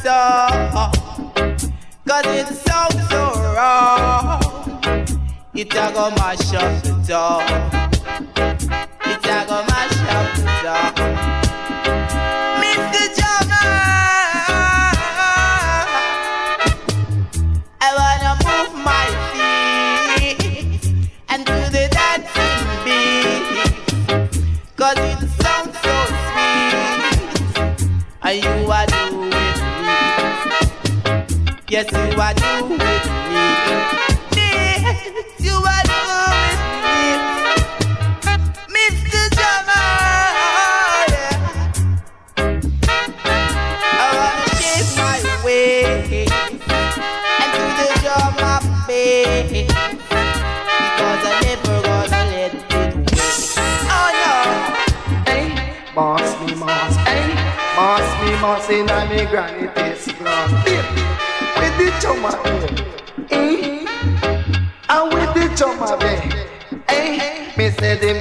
song. 0.06 0.92
Cause 2.06 2.26
it 2.26 2.46
sounds 2.46 3.08
so 3.10 3.22
raw. 3.56 4.38
It 5.52 5.74
a 5.74 5.92
go 5.92 6.10
mash 6.10 6.54
up 6.54 6.82
the 6.84 6.92
door. 7.08 7.95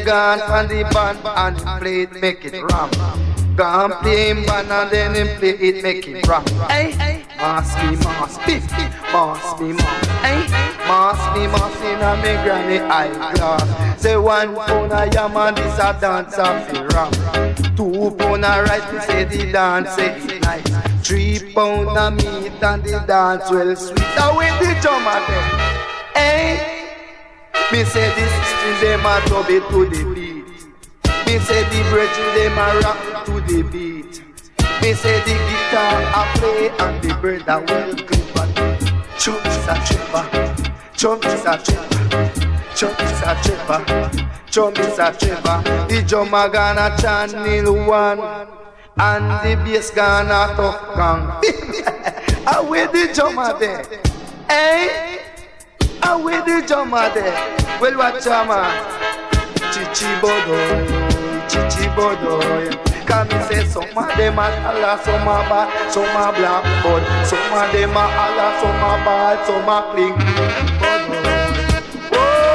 Gone 0.06 0.42
on 0.42 0.68
the 0.68 0.84
band 0.94 1.20
and 1.26 1.58
him 1.58 1.80
play 1.80 2.02
it, 2.04 2.12
make 2.22 2.46
it 2.46 2.54
ram. 2.72 2.92
Gone 3.56 3.92
play 4.04 4.30
him 4.30 4.46
band 4.46 4.72
and 4.72 4.92
then 4.92 5.16
him 5.16 5.40
play 5.40 5.50
it, 5.50 5.82
make 5.82 6.08
it 6.08 6.28
ram. 6.28 6.46
Hey, 6.70 7.24
boss 7.40 7.76
me, 7.82 7.96
boss, 7.98 8.38
big, 8.46 8.62
boss 9.12 9.60
me, 9.60 9.74
boss, 9.74 10.08
hey, 10.22 10.46
boss 10.88 11.20
me, 11.36 11.48
boss 11.48 11.76
in 11.82 12.02
a 12.02 12.16
me 12.18 12.34
granny 12.44 12.80
eyeglass. 12.80 14.02
Say 14.02 14.16
one 14.16 14.56
pound 14.56 14.92
of 14.92 15.14
yam 15.14 15.36
and 15.38 15.58
this 15.58 15.80
a 15.80 15.98
dance 16.00 16.38
of 16.38 16.68
the 16.72 16.86
ram. 16.94 17.76
Two 17.76 18.16
pound 18.16 18.46
of 18.46 18.70
rice, 18.70 18.94
me 18.94 19.00
say 19.00 19.24
the 19.24 19.52
dance 19.52 19.90
say 19.96 20.22
it 20.22 20.42
nice. 20.44 21.08
Three 21.08 21.52
pound 21.54 21.98
of 21.98 22.14
meat 22.14 22.62
and 22.62 22.84
the 22.84 23.04
dance 23.08 23.50
well 23.50 23.76
sweet. 23.76 24.00
Now 24.16 24.38
with 24.38 24.54
the 24.60 24.80
drummer 24.82 25.20
then, 25.26 26.14
hey. 26.14 26.75
Me 27.72 27.84
say 27.84 28.08
the 28.14 28.26
sisters 28.28 28.82
them 28.82 29.06
a 29.06 29.22
dub 29.28 29.50
it 29.50 29.64
to 29.70 29.86
the 29.90 30.02
beat. 30.14 30.46
Me 31.26 31.40
say 31.40 31.64
the 31.64 31.80
brethren 31.90 32.30
them 32.36 32.58
a 32.58 32.80
rock 32.82 33.26
to 33.26 33.42
the 33.42 33.64
beat. 33.64 34.24
Me 34.82 34.94
say 34.94 35.20
the 35.22 35.34
guitar 35.50 36.02
a 36.04 36.38
play 36.38 36.70
and 36.70 37.02
the 37.02 37.14
bird 37.22 37.42
a 37.48 37.60
well 37.68 37.96
clip 37.96 38.36
and 38.38 38.54
chum 39.18 39.42
is 39.46 39.68
a 39.68 39.76
tripper, 39.84 40.26
chum 40.96 41.20
is 41.24 41.46
a 41.46 41.58
tripper, 41.58 42.24
chum 42.76 42.94
is 43.00 43.22
a 43.24 43.34
tripper, 43.42 43.82
chum 44.52 44.74
is 44.76 45.00
a 45.00 45.12
tripper. 45.18 45.88
The 45.90 46.04
drummer 46.08 46.50
gonna 46.50 46.96
channel 47.02 47.88
one 47.88 48.20
and 48.98 49.26
the 49.44 49.56
bass 49.66 49.90
gonna 49.90 50.54
tough 50.56 50.96
gang. 50.96 51.24
I 52.48 52.62
with 52.62 52.92
the 52.92 53.12
drummer 53.14 53.58
there, 53.58 53.84
hey. 54.48 55.35
And 56.08 56.24
with 56.24 56.46
the 56.46 56.64
drummer 56.68 57.10
there, 57.14 57.34
well 57.82 57.98
watch 57.98 58.26
a 58.28 58.46
man 58.46 58.72
Chichi 59.74 60.06
bodoy, 60.22 60.86
chichi 61.50 61.86
bodoy 61.98 62.70
Can 63.08 63.28
me 63.28 63.38
say 63.46 63.66
some 63.66 63.84
of 63.98 64.16
them 64.16 64.38
a 64.38 64.46
holla, 64.62 65.02
some 65.04 65.28
a 65.28 65.38
bad, 65.50 65.92
some 65.92 66.04
a 66.04 66.32
black 66.38 66.64
bud 66.84 67.04
Some 67.26 67.54
of 67.54 67.72
them 67.74 67.90
a 67.98 68.06
holla, 68.16 68.48
some 68.62 68.86
a 68.86 68.94
bad, 69.04 69.38
some 69.48 69.70
a 69.70 69.78
cling 69.92 70.16
bodoy 70.80 71.56
Whoa. 72.12 72.46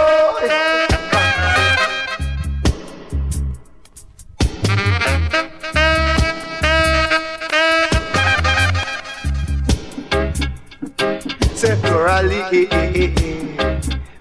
Separately, 11.54 12.40
eh, 12.40 12.68
eh, 12.70 12.92
eh, 12.94 13.14
eh. 13.24 13.29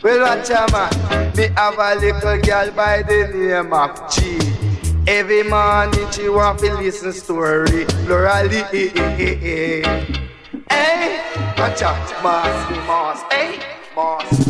Well, 0.02 0.22
watch 0.22 0.50
a 0.50 0.66
man, 0.72 1.36
me 1.36 1.50
have 1.58 1.78
a 1.78 1.95
little 2.00 2.41
girl 2.41 2.72
by 2.72 3.02
the 3.02 3.28
name 3.34 3.74
of 3.74 4.10
G. 4.10 4.39
Every 5.06 5.43
morning 5.43 6.10
she 6.12 6.30
want 6.30 6.60
to 6.60 6.74
listen 6.76 7.12
story, 7.12 7.84
plurally. 8.06 8.64
Hey, 10.70 11.22
watch 11.58 11.82
out, 11.82 12.24
mass, 12.24 12.72
mass, 12.88 13.24
hey, 13.30 13.60
mass. 13.93 14.49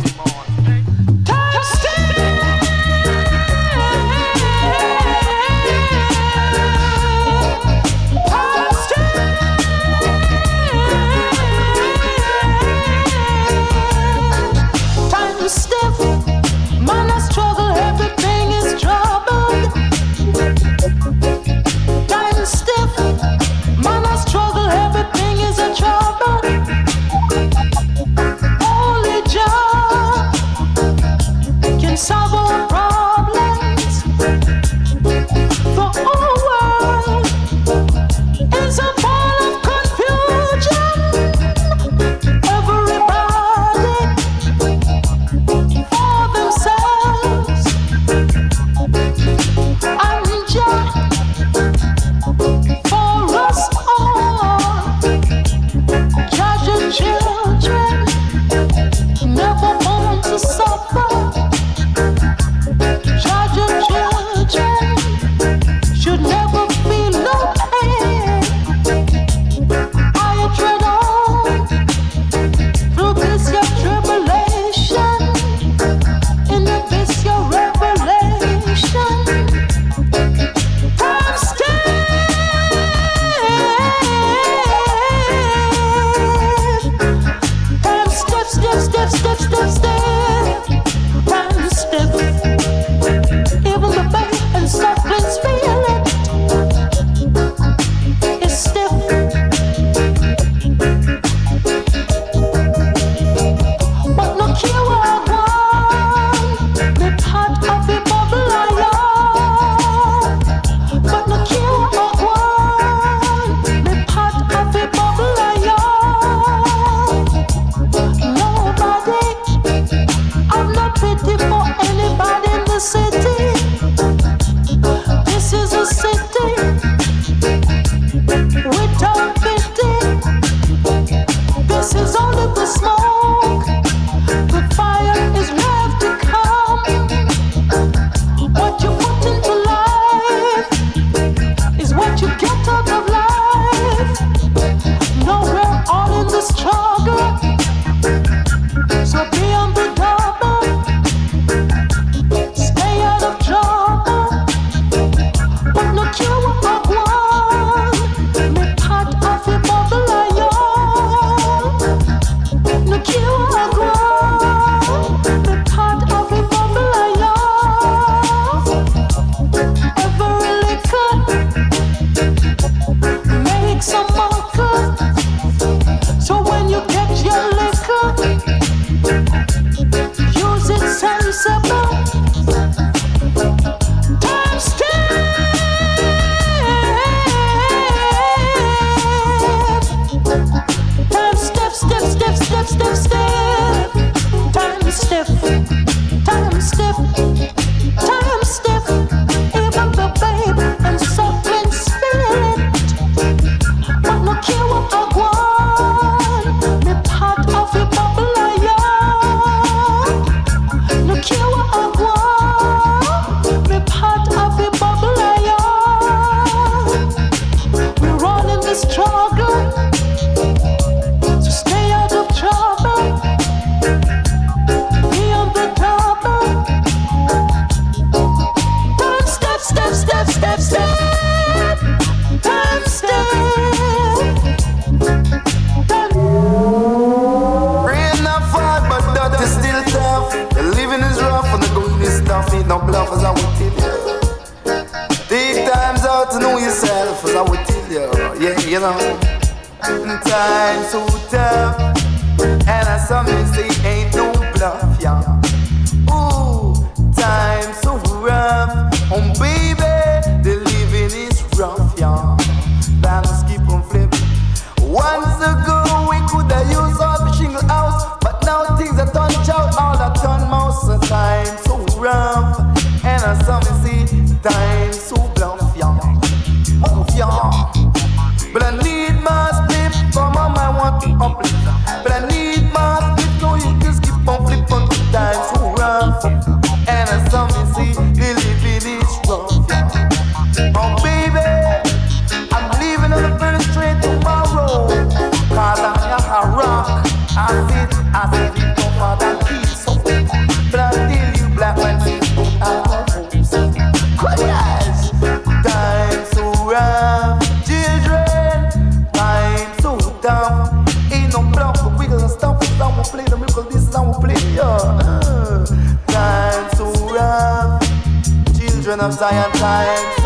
Children 319.30 319.52
of 319.52 320.19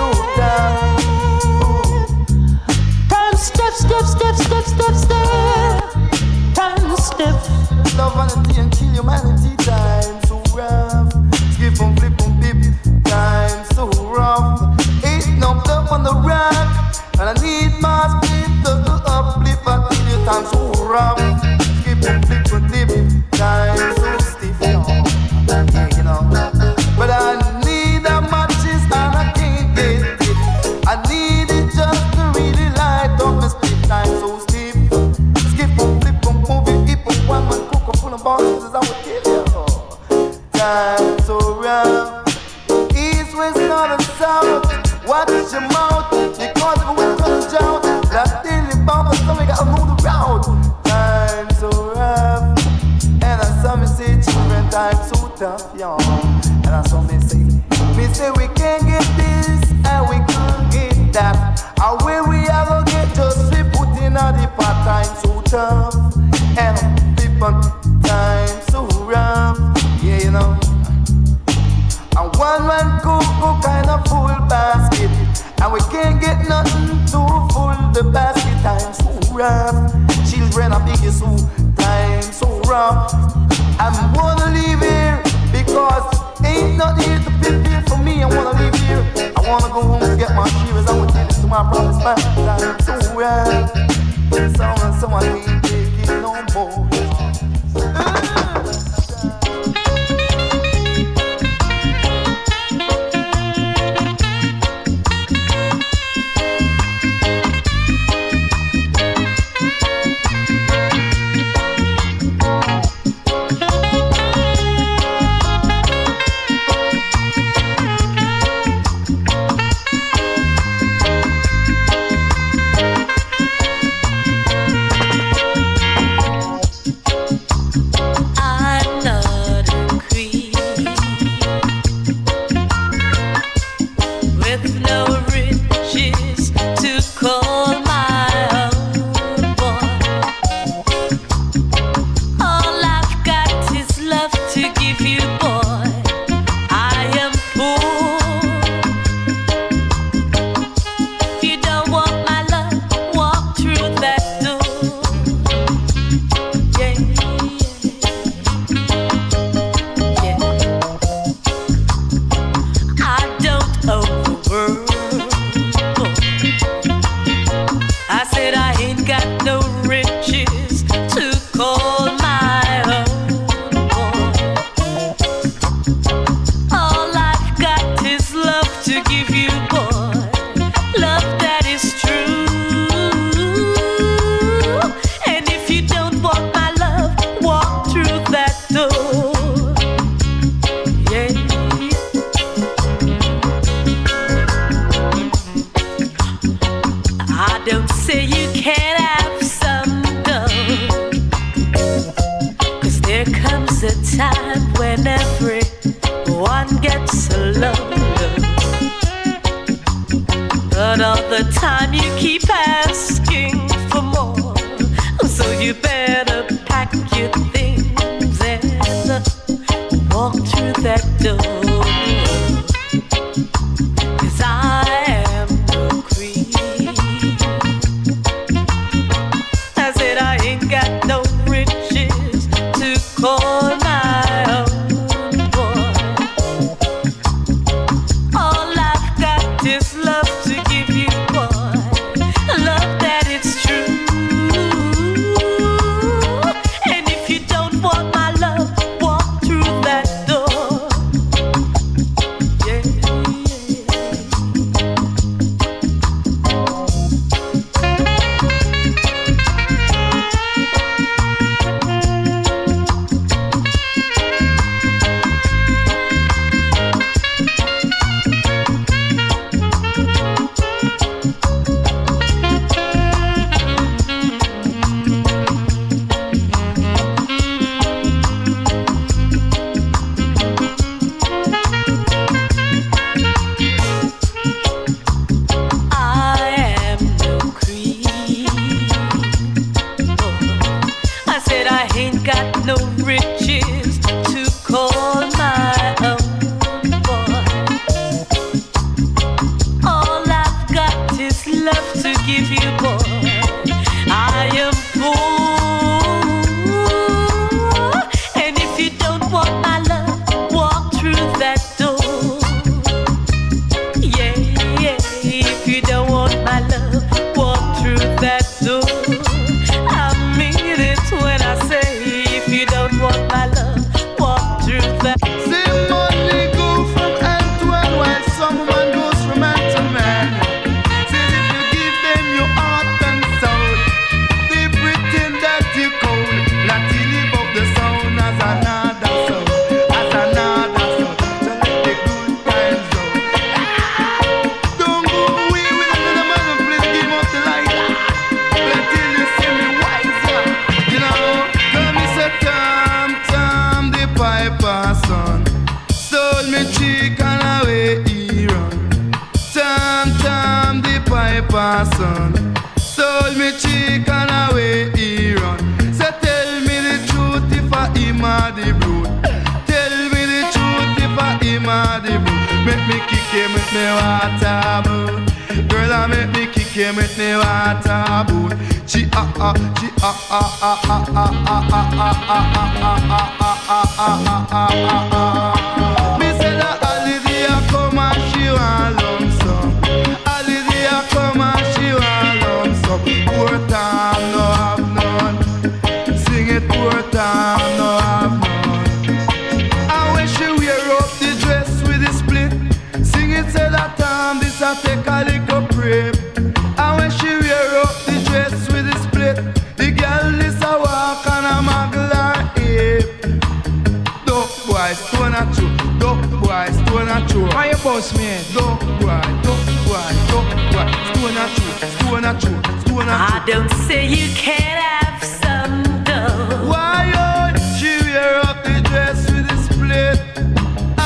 true. 417.34 417.46
Why 417.48 417.72
boss 417.82 418.16
man? 418.16 418.42
Don't 418.54 418.78
cry, 419.00 419.24
don't 419.42 419.64
cry, 419.84 420.10
don't 420.30 420.50
cry. 420.70 420.88
Stone 421.10 421.36
a 421.42 421.46
true, 421.54 421.74
stone 421.94 422.24
a 422.24 422.32
stone 422.80 423.08
a. 423.08 423.12
I 423.12 423.42
don't 423.46 423.70
say 423.86 424.06
you 424.06 424.28
can't 424.34 424.80
have 424.86 425.22
some 425.22 425.82
dough. 426.04 426.68
Why 426.70 427.10
don't 427.18 427.58
you 427.82 427.96
wear 428.12 428.36
up 428.48 428.62
the 428.64 428.80
dress 428.88 429.18
with 429.30 429.46
the 429.50 429.56
split? 429.66 430.18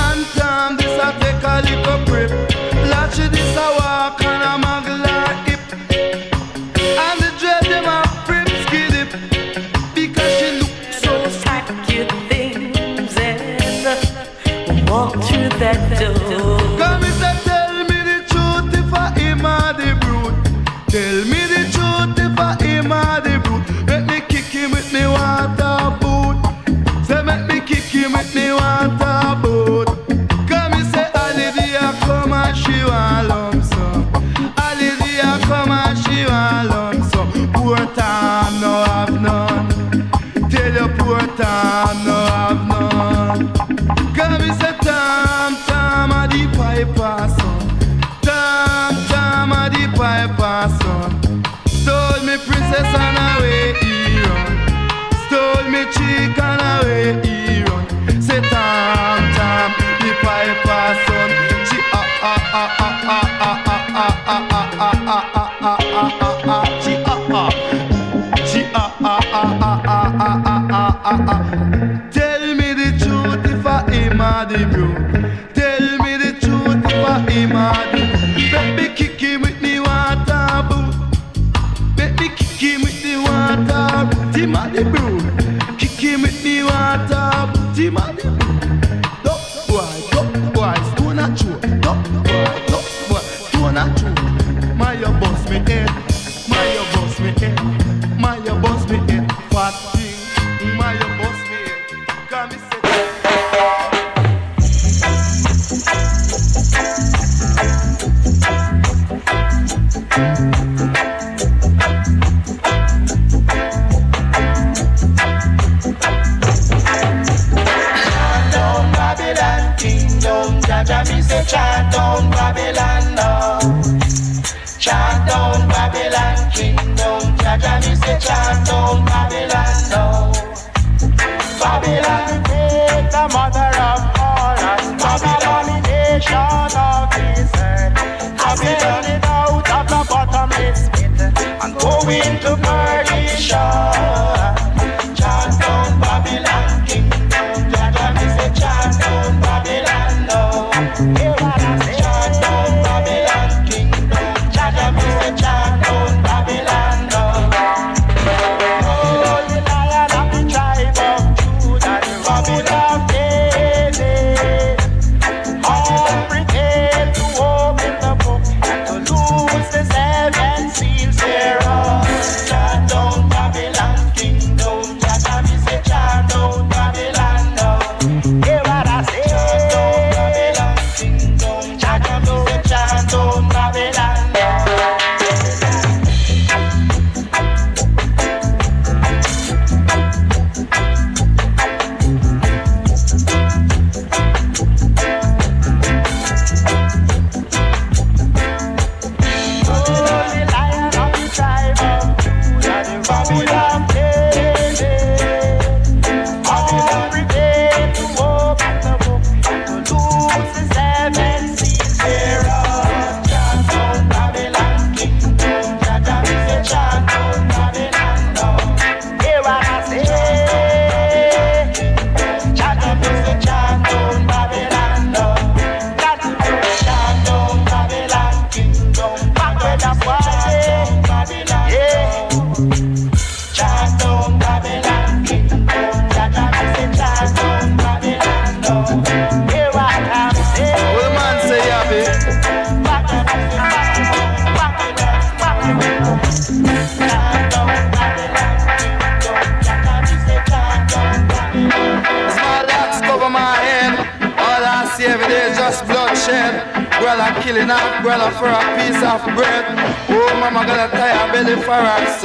And 0.02 0.20
time 0.36 0.76
this 0.76 0.94
I 1.00 1.10
take 1.22 1.42
a 1.52 1.56
little 1.68 2.00
grip. 2.06 2.30
Latch 2.90 3.16
this 3.16 3.47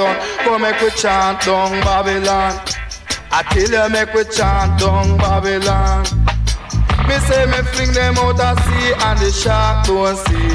sound. 0.03 0.39
Come 0.39 0.61
make 0.61 0.81
we 0.81 0.89
chant 0.91 1.41
down 1.41 1.71
Babylon. 1.81 2.59
I 3.31 3.41
tell 3.49 3.71
you, 3.71 3.89
make 3.89 4.13
we 4.13 4.23
chant 4.25 4.79
down 4.79 5.17
Babylon. 5.17 6.05
Me 7.07 7.15
say 7.27 7.45
me 7.45 7.59
fling 7.73 7.93
them 7.93 8.17
out 8.17 8.39
of 8.39 8.57
sea 8.63 8.93
and 8.95 9.19
the 9.19 9.31
shark 9.31 9.85
don't 9.85 10.15
see. 10.27 10.51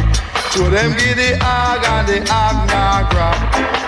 Show 0.53 0.71
them 0.71 0.93
be 0.97 1.13
the 1.13 1.37
hog 1.45 1.85
and 1.85 2.09
the 2.09 2.19
hog 2.31 2.57
not 2.69 3.11
grab. 3.11 3.37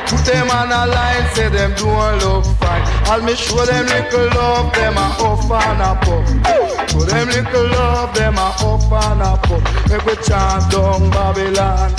Put 0.09 0.25
them 0.27 0.51
on 0.51 0.73
a 0.73 0.87
line, 0.87 1.27
say 1.35 1.49
them 1.49 1.73
don't 1.77 2.19
look 2.21 2.45
fine. 2.59 2.85
I'll 3.09 3.23
me 3.23 3.35
show 3.35 3.65
them 3.65 3.87
little 3.87 4.29
love, 4.37 4.75
them 4.75 4.97
a 4.97 5.07
off 5.25 5.51
and 5.51 5.81
a 5.81 5.93
pop. 6.05 6.91
Show 6.91 7.05
them 7.05 7.29
little 7.29 7.69
love, 7.69 8.15
them 8.15 8.37
a 8.37 8.49
off 8.61 8.93
and 8.93 9.23
a 9.23 9.37
pop. 9.41 9.63
Make 9.89 10.05
we 10.05 10.15
chant 10.23 10.71
down 10.71 11.11
Babylon. 11.11 11.95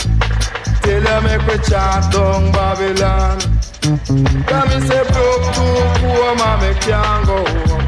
Tell 0.83 1.01
them 1.01 1.23
make 1.23 1.47
we 1.47 1.57
chant 1.65 2.13
down 2.13 2.51
Babylon. 2.51 3.50
Come 3.81 4.69
me 4.69 4.77
say 4.87 5.03
broke 5.09 5.45
too 5.57 5.73
poor, 5.97 6.35
man, 6.37 6.59
me 6.61 6.71
can't 6.81 7.25
go 7.25 7.37
home. 7.43 7.87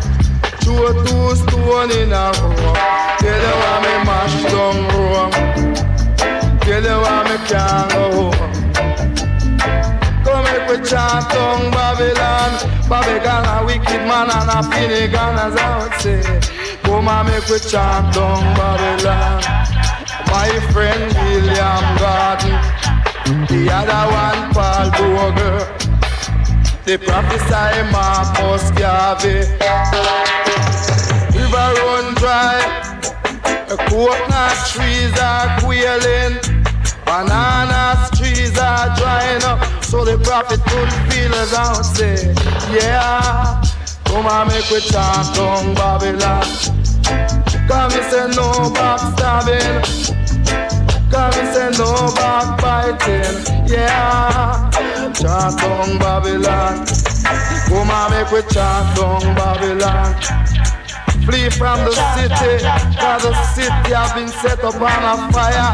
Throw 0.62 0.90
two 1.06 1.36
stone 1.36 1.92
in 1.92 2.12
a 2.12 2.34
row. 2.34 2.74
Tell 3.20 3.40
them 3.44 3.58
why 3.62 3.78
me 3.84 3.94
mash 4.04 4.38
down 4.50 4.78
Rome. 4.90 5.32
Tell 6.62 6.82
them 6.82 7.00
why 7.00 7.24
me 7.30 7.38
can't 7.46 7.92
go 7.94 8.04
home. 8.12 8.54
Come 10.24 10.44
make 10.46 10.68
we 10.68 10.78
chant 10.90 11.30
down 11.30 11.70
Babylon. 11.70 12.52
Babylon 12.90 13.46
a 13.46 13.66
wicked 13.66 14.02
man 14.10 14.32
and 14.32 14.50
a 14.50 14.64
finnegan 14.72 15.38
as 15.38 15.56
I 15.56 15.78
would 15.78 15.94
say. 16.02 16.22
Come 16.82 17.08
and 17.08 17.28
make 17.28 17.48
we 17.50 17.60
chant 17.60 18.16
down 18.16 18.42
Babylon. 18.58 19.44
My 20.26 20.50
friend 20.72 21.14
William 21.14 21.86
Gordon. 22.00 22.83
The 23.26 23.70
other 23.72 24.04
one 24.12 24.54
Paul 24.54 24.92
Bogle. 24.92 25.60
The 26.84 26.98
prophesy 27.00 27.84
Marcus 27.92 28.72
Garvey. 28.72 29.40
River 31.38 31.70
run 31.86 32.14
dry. 32.16 32.60
The 33.70 33.78
coconut 33.88 34.58
trees 34.68 35.18
are 35.20 35.60
quailing. 35.62 36.36
Banana 37.06 38.10
trees 38.16 38.58
are 38.60 38.94
drying 38.98 39.44
up. 39.44 39.84
So 39.84 40.04
the 40.04 40.18
prophet 40.18 40.60
as 41.44 41.54
I 41.54 41.76
would 41.76 41.86
say. 41.86 42.34
Yeah. 42.72 43.62
Come 44.06 44.26
and 44.28 44.50
make 44.50 44.70
we 44.70 44.82
chant 44.82 45.34
down 45.36 45.76
Babylon. 45.76 46.44
Come 47.68 47.92
and 47.92 48.06
say 48.12 48.28
no 48.36 48.52
backstabbing. 48.76 50.13
Come 51.14 51.32
and 51.36 51.54
say 51.54 51.70
no 51.78 52.12
backbiting. 52.16 53.68
Yeah. 53.68 54.72
Chant 55.14 55.58
down 55.60 56.00
Babylon. 56.00 56.88
Come 57.70 57.92
and 57.92 58.12
make 58.12 58.32
we 58.32 58.42
chant 58.52 58.98
down 58.98 59.22
Babylon. 59.36 60.43
Flee 61.26 61.50
from 61.50 61.80
the 61.86 61.92
city, 62.16 62.66
cause 63.00 63.24
the 63.24 63.34
city 63.56 63.94
have 63.96 64.14
been 64.14 64.28
set 64.28 64.64
up 64.64 64.76
on 64.76 65.04
a 65.08 65.32
fire. 65.32 65.72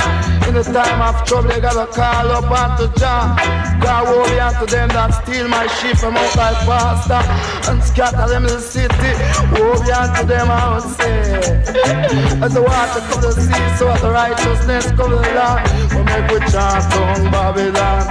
In 0.48 0.54
the 0.54 0.64
time 0.64 1.02
of 1.02 1.26
trouble, 1.26 1.50
they 1.50 1.60
gotta 1.60 1.92
call 1.92 2.30
up 2.30 2.50
unto 2.50 2.88
Jah. 3.00 3.34
God 3.82 4.06
woe 4.06 4.30
be 4.30 4.40
unto 4.40 4.66
them 4.66 4.90
that 4.90 5.10
steal 5.22 5.48
my 5.48 5.66
sheep 5.78 5.98
from 5.98 6.18
out 6.18 6.36
my 6.36 6.54
pastor 6.70 7.22
and 7.72 7.82
scatter 7.84 8.28
them 8.30 8.46
in 8.46 8.54
the 8.54 8.62
city. 8.62 9.12
Woe 9.58 9.78
be 9.82 9.90
unto 9.90 10.26
them, 10.26 10.50
I 10.52 10.74
would 10.74 10.86
say. 10.98 11.34
As 12.46 12.54
the 12.54 12.62
water 12.62 13.02
cover 13.10 13.34
the 13.34 13.42
sea, 13.42 13.78
so 13.78 13.90
as 13.90 14.02
the 14.02 14.12
righteousness 14.12 14.86
cover 14.94 15.18
the 15.18 15.34
land. 15.34 15.66
We 15.94 16.02
make 16.06 16.30
we 16.30 16.40
chant 16.50 16.86
down 16.94 17.32
Babylon. 17.34 18.02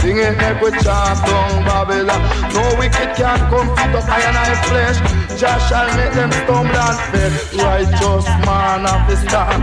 Sing 0.00 0.18
it, 0.20 0.36
make 0.36 0.60
we 0.60 0.70
chant 0.84 1.18
down 1.24 1.64
Babylon. 1.64 2.20
No 2.52 2.62
wicked 2.76 3.16
can 3.16 3.40
come 3.48 3.68
fit 3.76 3.96
up 3.96 4.08
iron 4.12 4.36
and 4.36 4.60
flesh. 4.68 4.98
Jah 5.40 5.58
shall 5.68 5.88
make 5.96 6.12
them 6.14 6.30
stumble 6.42 6.82
and 6.86 6.98
fail. 7.10 7.32
Righteous 7.64 8.26
man 8.46 8.82
of 8.86 9.00
the 9.08 9.16
stand. 9.16 9.62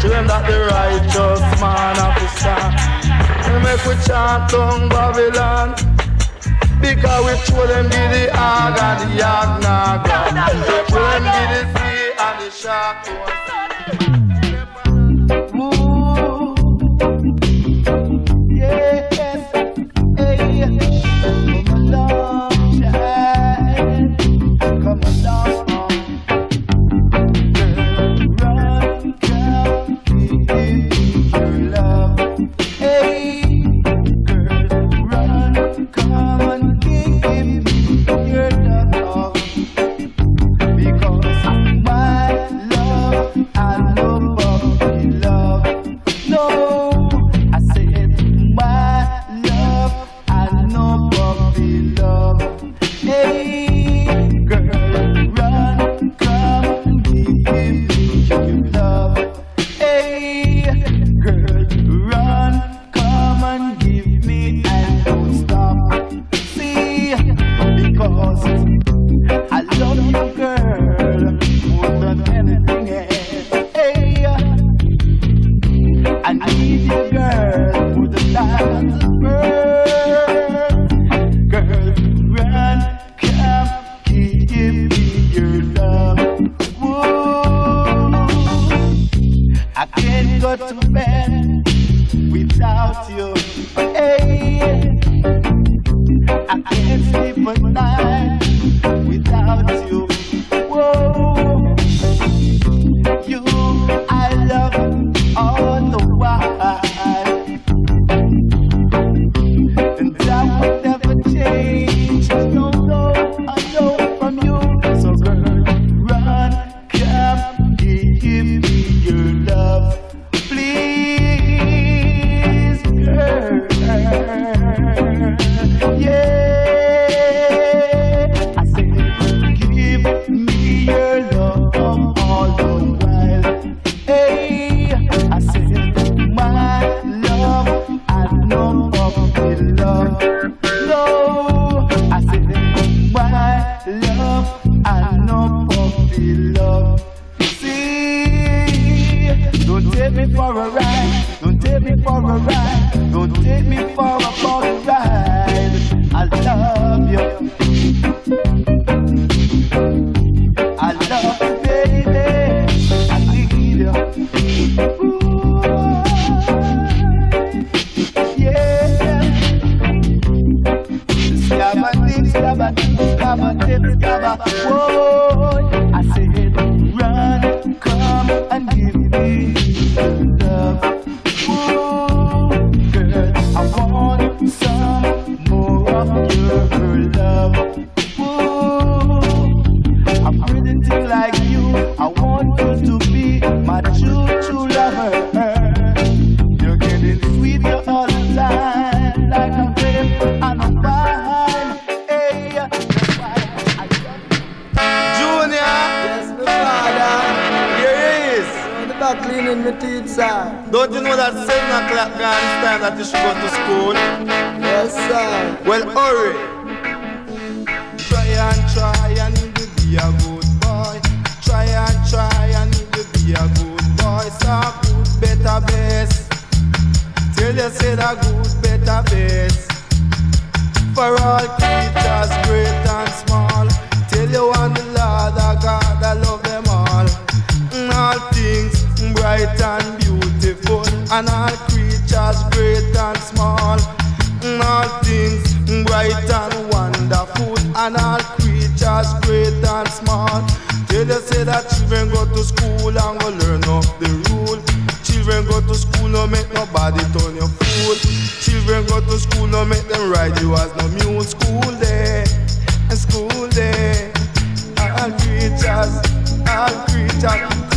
Show 0.00 0.08
them 0.08 0.26
that 0.26 0.44
the 0.46 0.58
righteous 0.70 1.42
man 1.60 1.96
of 2.06 2.12
the 2.20 2.28
stand. 2.38 2.72
We 3.46 3.56
make 3.64 3.82
we 3.86 3.94
chant 4.06 4.50
down 4.50 4.88
Babylon. 4.88 5.74
Because 6.80 7.22
we 7.26 7.34
show 7.46 7.66
them 7.66 7.86
be 7.86 8.02
the 8.14 8.30
hog 8.36 8.78
and 8.78 9.18
the 9.18 9.24
hog 9.24 9.62
grab. 9.62 10.06
Show 10.88 11.02
them 11.12 11.24
be 11.34 11.42
the 11.52 11.62
sea 11.74 12.12
and 12.18 12.36
the 12.42 12.50
shark 12.50 13.75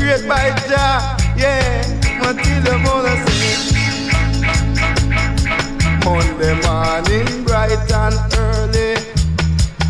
creatures, 0.09 0.27
by 0.27 0.49
Jah, 0.67 1.17
yeah. 1.37 1.83
Until 2.21 2.61
the 2.63 2.77
morning 2.79 3.27
sing. 3.27 3.69
Monday 6.03 6.55
morning, 6.65 7.43
bright 7.45 7.91
and 7.91 8.17
early. 8.37 8.95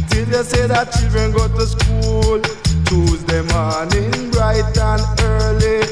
Till 0.10 0.28
you 0.28 0.44
say 0.44 0.68
that 0.68 0.92
children 0.92 1.32
go 1.32 1.48
to 1.48 1.66
school. 1.66 2.40
Tuesday 2.86 3.42
morning, 3.54 4.32
bright 4.32 4.78
and 4.78 5.02
early. 5.22 5.88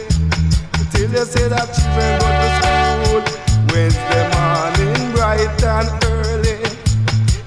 Till 0.92 1.12
you 1.12 1.26
say 1.26 1.48
that 1.48 1.68
children 1.76 2.12
go 2.20 2.28
to 2.42 2.50
school. 2.58 3.22
Wednesday 3.72 4.26
morning, 4.36 5.12
bright 5.14 5.64
and 5.64 5.90
early. 6.06 6.58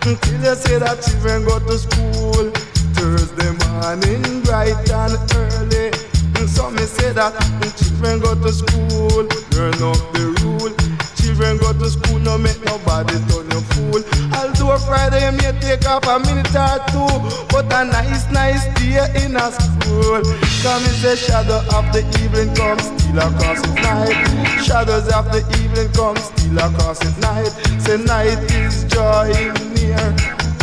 Till 0.01 0.40
you 0.40 0.55
say 0.55 0.78
that 0.78 1.02
children 1.02 1.44
go 1.44 1.59
to 1.59 1.78
school. 1.78 2.51
Thursday 2.94 3.52
morning, 3.66 4.43
bright 4.43 4.90
and 4.90 5.16
early. 5.35 5.70
Me 6.81 6.86
say 6.86 7.12
that 7.12 7.36
children 7.77 8.24
go 8.24 8.32
to 8.32 8.48
school, 8.48 9.28
learn 9.52 9.77
up 9.85 10.01
the 10.16 10.32
rule. 10.40 10.73
Children 11.12 11.61
go 11.61 11.77
to 11.77 11.90
school, 11.93 12.16
no 12.24 12.39
make 12.40 12.57
nobody 12.65 13.20
turn 13.28 13.52
you 13.52 13.61
fool. 13.77 14.01
Although 14.32 14.81
Friday 14.89 15.28
you 15.28 15.36
may 15.36 15.52
take 15.61 15.85
off 15.85 16.09
a 16.09 16.16
minute 16.24 16.48
or 16.57 16.81
two, 16.89 17.05
but 17.52 17.69
a 17.69 17.85
nice, 17.85 18.24
nice 18.32 18.65
day 18.81 18.97
in 19.20 19.36
a 19.36 19.52
school. 19.52 20.24
Come 20.65 20.81
and 20.81 20.97
say 21.05 21.20
shadow 21.20 21.61
of 21.77 21.85
the 21.93 22.01
evening 22.24 22.48
comes, 22.57 22.89
still 22.97 23.28
across 23.28 23.61
the 23.61 23.77
night. 23.85 24.65
Shadows 24.65 25.12
of 25.12 25.28
the 25.36 25.44
evening 25.61 25.93
come, 25.93 26.16
still 26.16 26.65
across 26.65 26.97
the 27.05 27.12
night. 27.20 27.52
Say 27.85 28.01
night 28.09 28.40
is 28.57 28.89
joy 28.89 29.28
near. 29.77 30.01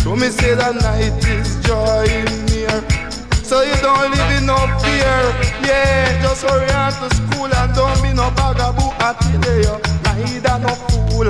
So 0.02 0.15
me 0.18 0.34
say 0.34 0.57
that 0.57 0.81
night 0.81 1.14
is 1.30 1.61
joy 1.61 2.10
near. 2.49 3.07
So 3.48 3.61
you 3.61 3.76
don't 3.82 4.11
live 4.11 4.32
in 4.38 4.45
no 4.45 4.57
fear. 4.84 5.18
Yeah, 5.64 6.22
just 6.22 6.44
hurry 6.44 6.69
on 6.72 6.91
to 6.99 7.15
school 7.15 7.48
and 7.48 7.74
don't 7.74 8.02
be 8.03 8.11
no 8.11 8.30
bugaboo 8.32 8.91
until 8.99 9.56
you 9.64 9.76
neither 10.03 10.60
no 10.60 10.76
fool. 10.91 11.30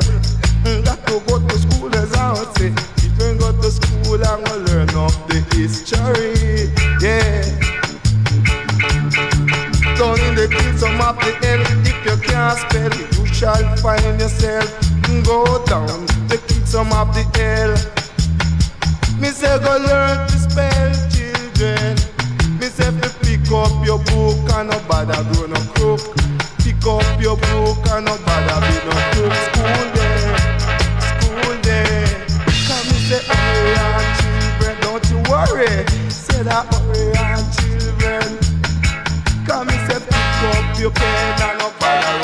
Mm, 0.66 0.84
Got 0.84 1.06
to 1.08 1.20
go 1.28 1.40
to 1.48 1.60
school 1.60 1.96
as 1.96 2.12
I 2.14 2.34
would 2.34 2.58
say. 2.58 2.74
Children 2.98 3.38
go 3.38 3.52
to 3.62 3.70
school 3.72 4.16
and 4.16 4.46
go 4.46 4.58
learn 4.66 4.90
of 4.98 5.14
the 5.30 5.46
history. 5.54 6.74
Yeah. 7.06 7.46
Down 9.98 10.20
in 10.26 10.34
the 10.36 10.48
kingdom 10.50 11.00
of 11.02 11.18
the 11.22 11.32
hell, 11.46 11.62
if 11.86 12.06
you 12.06 12.18
can't 12.28 12.58
spell, 12.58 12.94
you 12.98 13.26
shall 13.34 13.78
find 13.78 14.20
yourself. 14.20 14.66
Go 15.24 15.64
down 15.66 16.06
the 16.28 16.38
kingdom 16.48 16.92
of 16.94 17.14
the 17.14 17.24
hell. 17.38 17.74
Me 19.22 19.30
say 19.30 19.58
go 19.60 19.78
learn 19.78 20.28
to 20.28 20.38
spell, 20.38 20.92
children. 21.58 21.96
Me 22.60 22.68
say 22.68 22.92
fi 22.92 23.10
pick 23.22 23.52
up 23.52 23.86
your 23.86 24.00
book 24.00 24.38
and 24.54 24.70
no 24.70 24.80
bother 24.88 25.24
grow 25.34 25.48
no 25.48 25.60
crook. 25.74 26.02
Pick 26.60 26.86
up 26.86 27.22
your 27.22 27.38
book 27.38 27.78
and 27.92 28.06
no 28.06 28.18
bother 28.26 28.60
be 28.66 28.76
no 28.86 28.96
crook. 29.12 29.34
School 29.48 29.86
day, 29.98 30.20
school 31.10 31.56
day. 31.62 32.06
Come 32.68 32.86
me 32.90 32.98
say 33.08 33.22
hurry 33.26 33.74
on, 33.86 34.06
children, 34.20 34.76
don't 34.82 35.06
you 35.10 35.18
worry. 35.32 35.86
Say 36.10 36.44
that 36.44 36.68
oh, 36.72 36.80
hurry 36.94 37.18
on, 37.26 37.44
children. 37.58 38.28
Come 39.46 39.68
me 39.68 39.76
say 39.88 40.00
pick 40.00 40.38
up 40.54 40.80
your 40.80 40.92
pen 40.92 41.42
and 41.42 41.60
no 41.60 41.72
bother 41.80 42.17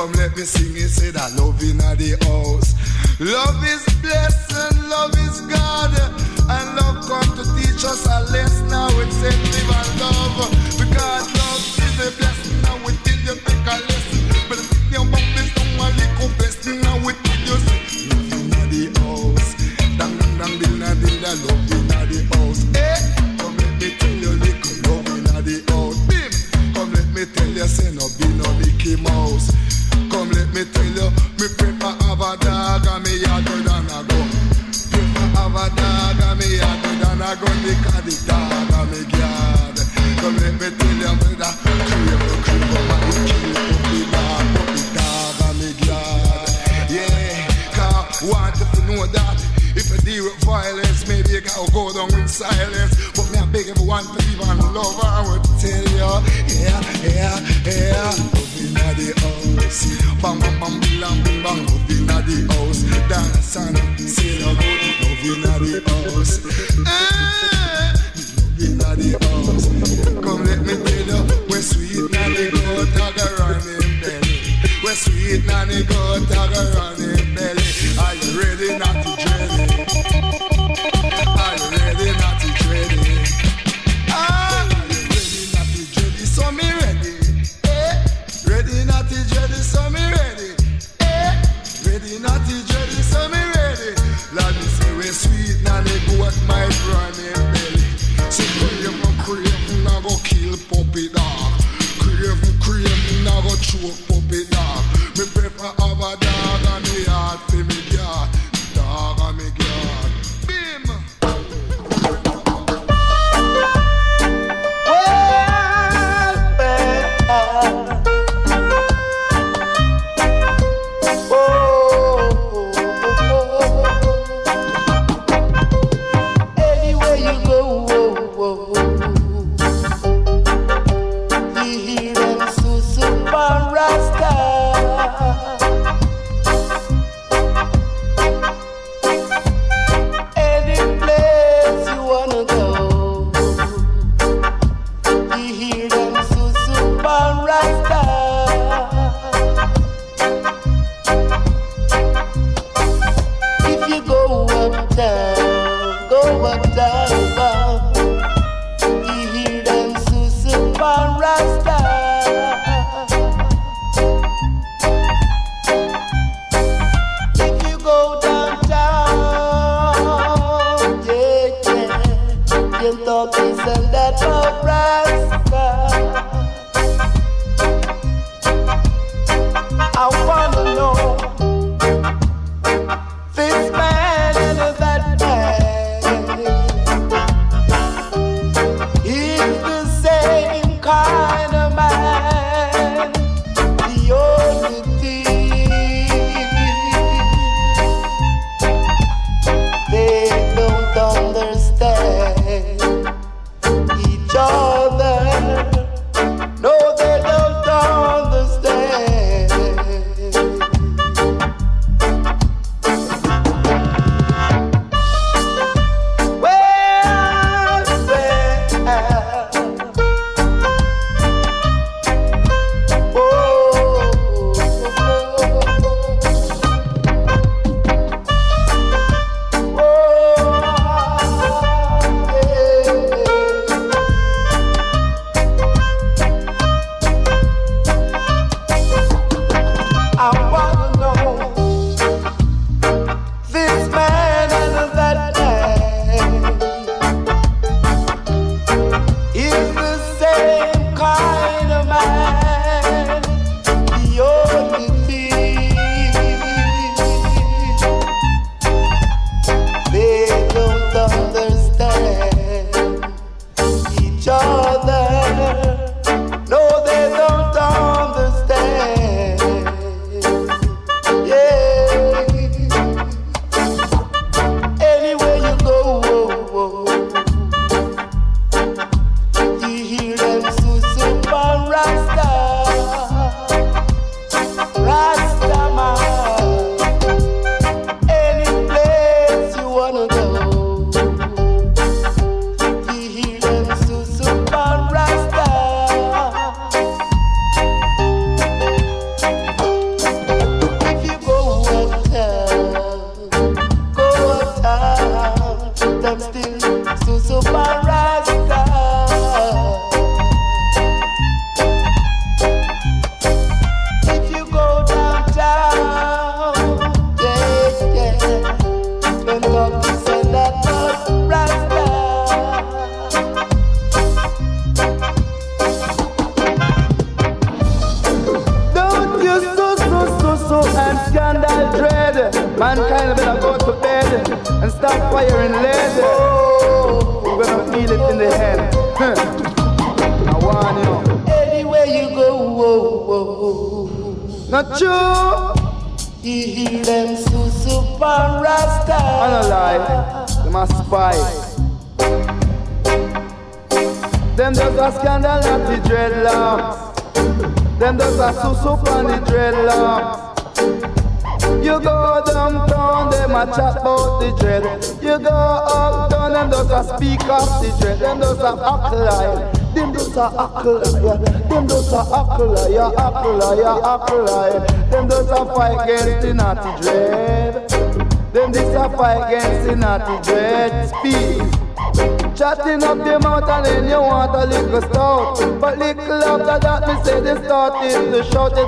Come 0.00 0.12
let 0.12 0.34
me 0.34 0.44
sing 0.44 0.72
it, 0.80 0.88
say 0.88 1.10
that 1.10 1.36
love 1.36 1.60
in 1.60 1.76
the 1.76 2.16
house. 2.24 2.72
Love 3.20 3.60
is 3.68 3.84
blessing, 4.00 4.88
love 4.88 5.12
is 5.28 5.44
God. 5.44 5.92
And 6.48 6.66
love 6.80 7.04
come 7.04 7.36
to 7.36 7.44
teach 7.52 7.84
us 7.84 8.08
a 8.08 8.32
lesson 8.32 8.68
now. 8.68 8.88
It's 8.96 9.12
said, 9.20 9.36
live 9.36 9.68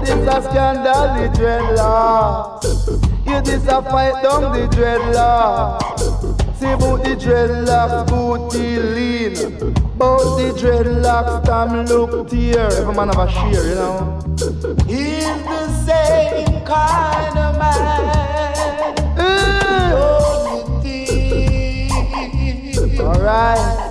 to 0.05 0.12
it's 0.12 0.27
a 0.27 0.43
scandal 0.43 1.07
the 1.16 1.29
dreadlocks. 1.39 2.65
You 3.27 3.41
this 3.43 3.66
a 3.66 3.83
fight 3.83 4.23
down 4.23 4.43
the 4.53 4.66
dreadlocks. 4.69 6.01
See 6.59 6.70
about 6.70 7.03
the 7.05 7.16
dreadlocks 7.16 8.07
booty 8.09 8.79
lean. 8.79 9.37
About 9.95 10.37
the 10.37 10.53
dreadlocks 10.59 11.45
time 11.45 11.85
look 11.87 12.29
tear. 12.29 12.69
Every 12.73 12.95
man 12.95 13.09
have 13.09 13.19
a 13.19 13.27
shear 13.31 13.62
you 13.69 13.74
know. 13.74 14.20
He's 14.87 15.24
the 15.24 15.69
same 15.85 16.65
kind 16.65 17.39
of 17.39 17.59
man. 17.59 18.95
Eh. 19.19 19.93
Only 19.95 20.62
thing 20.83 21.91
Alright 23.01 23.82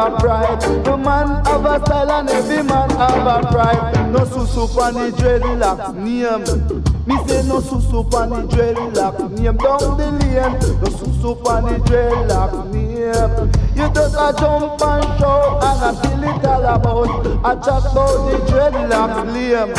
have 0.00 0.14
a 0.14 0.16
pride. 0.18 0.62
Every 0.62 0.96
man 0.96 1.44
have 1.44 1.64
a 1.64 1.84
style 1.84 2.10
and 2.12 2.30
every 2.30 2.62
man 2.62 2.90
have 2.90 3.26
a 3.26 3.46
pride. 3.48 4.12
No 4.12 4.20
susu 4.20 4.66
pan 4.74 4.94
the 4.94 5.16
dreadlocks 5.16 5.94
name. 5.94 6.44
Me 7.06 7.16
say 7.26 7.46
no 7.46 7.60
susu 7.60 8.10
pan 8.10 8.30
the 8.30 8.42
dreadlocks 8.54 9.30
name. 9.38 9.56
Down 9.56 9.96
the 9.98 10.10
lane, 10.20 10.52
no 10.80 10.88
susu 10.88 11.44
pan 11.44 11.64
the 11.64 11.78
dreadlocks 11.84 12.72
name. 12.72 13.52
You 13.76 13.92
just 13.94 14.14
a 14.14 14.34
jump 14.38 14.82
and 14.82 15.18
shout 15.18 15.64
and 15.64 15.82
a 15.84 16.00
feel 16.00 16.24
it 16.24 16.44
all 16.44 16.64
about. 16.64 17.44
I 17.44 17.54
chat 17.56 17.92
about 17.92 18.30
the 18.30 18.38
dreadlocks 18.50 19.22
lame. 19.34 19.70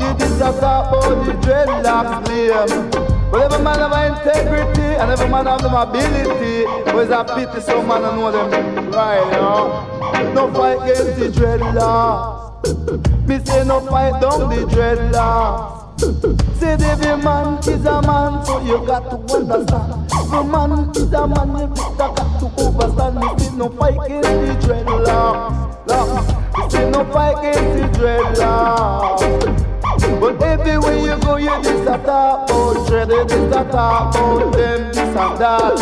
You 0.00 0.18
just 0.18 0.40
a 0.40 0.60
talk 0.60 0.88
about 0.88 1.26
the 1.26 1.32
dreadlocks 1.46 2.28
lame. 2.28 3.21
But 3.32 3.50
every 3.50 3.64
man 3.64 3.78
have 3.78 4.12
integrity 4.12 4.82
and 4.82 5.10
every 5.10 5.26
man 5.26 5.46
have 5.46 5.62
them 5.62 5.72
ability. 5.72 6.66
But 6.84 6.96
it's 6.96 7.10
a 7.10 7.24
pity 7.24 7.62
some 7.62 7.88
man 7.88 8.02
don't 8.02 8.16
know 8.16 8.30
them 8.30 8.90
right, 8.90 9.24
you 9.24 9.40
know. 9.40 10.34
No 10.34 10.52
fight 10.52 10.82
against 10.82 11.18
the 11.18 11.40
dreadlocks. 11.40 13.26
Me 13.26 13.42
say 13.42 13.64
no 13.64 13.80
fight 13.80 14.20
down 14.20 14.50
the 14.50 14.66
dreadlocks. 14.66 16.58
Say 16.58 16.72
every 16.74 17.22
man 17.24 17.56
is 17.60 17.86
a 17.86 18.02
man, 18.02 18.44
so 18.44 18.60
you 18.60 18.84
got 18.86 19.08
to 19.08 19.34
understand. 19.34 20.10
The 20.10 20.44
man 20.44 20.90
is 20.94 21.12
a 21.14 21.26
man, 21.26 21.70
you 21.70 21.96
got 21.96 22.14
to 22.38 22.46
overstand. 22.60 23.14
Me 23.18 23.38
say 23.38 23.56
no 23.56 23.70
fight 23.70 23.98
against 24.04 24.28
the 24.28 24.74
dreadlocks. 24.74 25.88
Locks. 25.88 26.58
Me 26.58 26.70
say 26.70 26.90
no 26.90 27.02
fight 27.10 27.38
against 27.38 27.94
the 27.94 27.98
dreadlocks. 27.98 29.71
But 30.20 30.42
everywhere 30.42 30.96
you 30.96 31.16
go, 31.20 31.36
you 31.36 31.62
this 31.62 31.86
a 31.88 31.98
talk 31.98 32.50
about 32.50 32.86
dread, 32.88 33.08
you 33.08 33.24
this 33.24 33.56
a 33.56 33.64
talk 33.70 34.14
about 34.14 34.52
them, 34.52 34.88
this 34.88 34.98
and 34.98 35.38
that. 35.38 35.78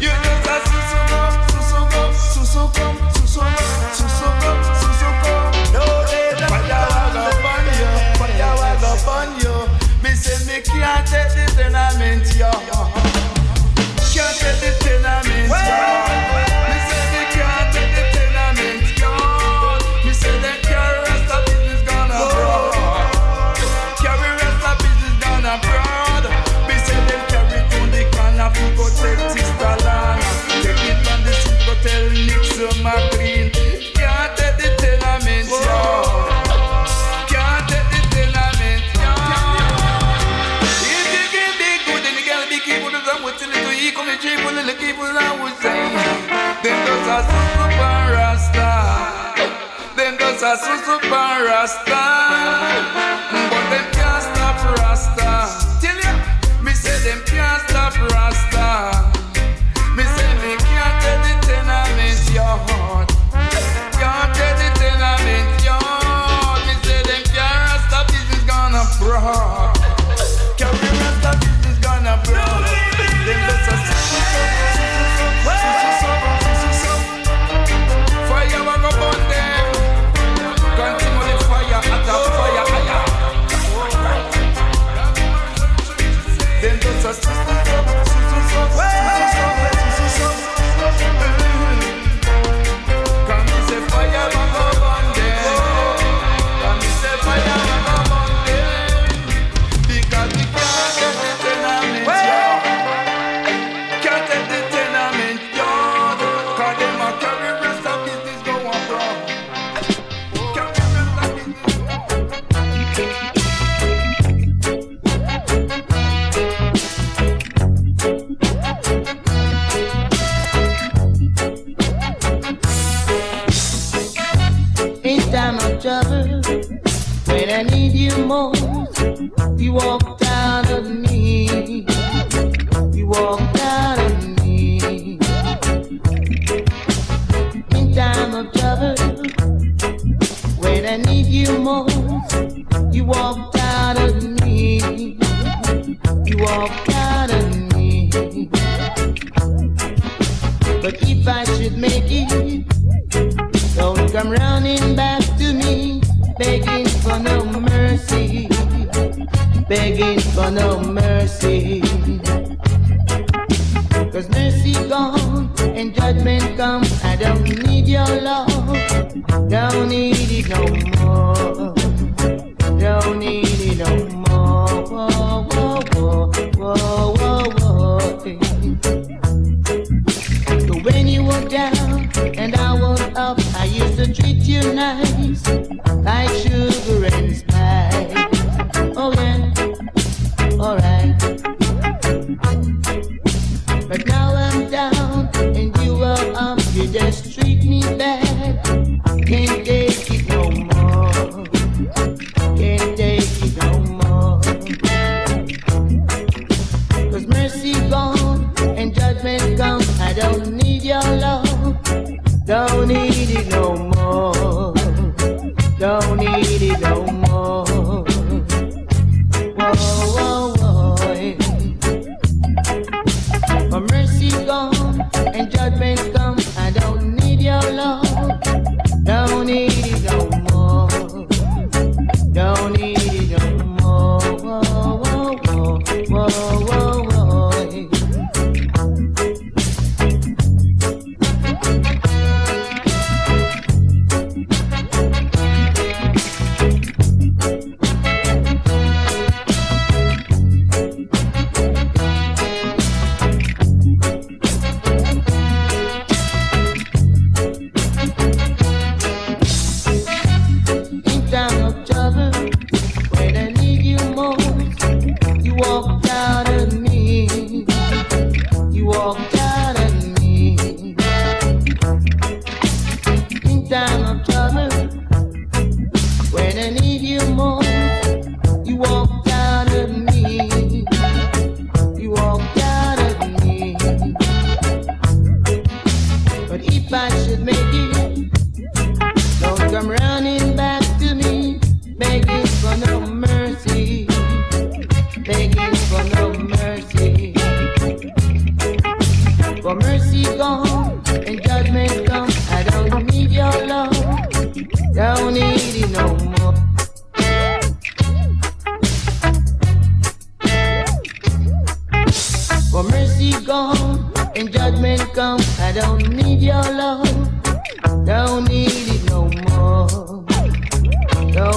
You 0.00 0.08
just 0.08 0.48
a 0.48 0.56
susu 0.64 1.00
go, 1.12 1.20
susu 1.52 1.80
go, 1.92 2.02
susu 2.16 2.64
go, 2.72 2.86
susu 3.12 3.42
go, 3.44 3.72
susu 3.98 4.28
go, 4.40 4.52
susu 4.80 5.08
go. 5.20 5.34
No 5.76 5.84
day 6.08 6.32
the 6.40 6.46
fire 6.48 6.88
will 7.12 7.28
upon 7.28 7.64
you, 7.76 7.90
fire 8.16 8.52
will 8.56 8.84
upon 8.96 9.28
you. 9.44 9.54
Me 10.02 10.16
say 10.16 10.38
me 10.48 10.62
can't 10.62 11.06
take 11.06 11.34
this 11.36 11.58
and 11.58 11.76
I 11.76 11.92
meant 11.98 12.26
you. 12.34 13.07
people, 44.20 44.52
little 44.52 44.74
people, 44.74 45.04
I 45.04 45.32
would 45.42 45.56
say. 45.62 45.88
Them 46.62 46.86
those 46.86 47.08
are 47.08 47.22
super 47.22 48.12
rasta. 48.14 48.70
Them 49.96 50.16
those 50.18 50.42
are 50.42 50.58
super 50.58 51.44
rasta. 51.46 53.47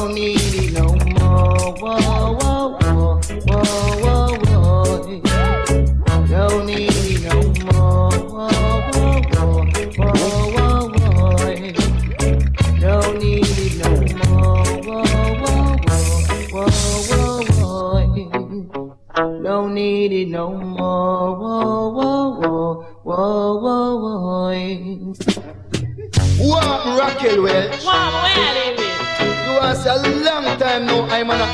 on 0.01 0.13
me. 0.15 0.40
Long 30.85 31.07
time 31.09 31.27
now 31.27 31.33
I'm 31.33 31.39
gonna 31.39 31.45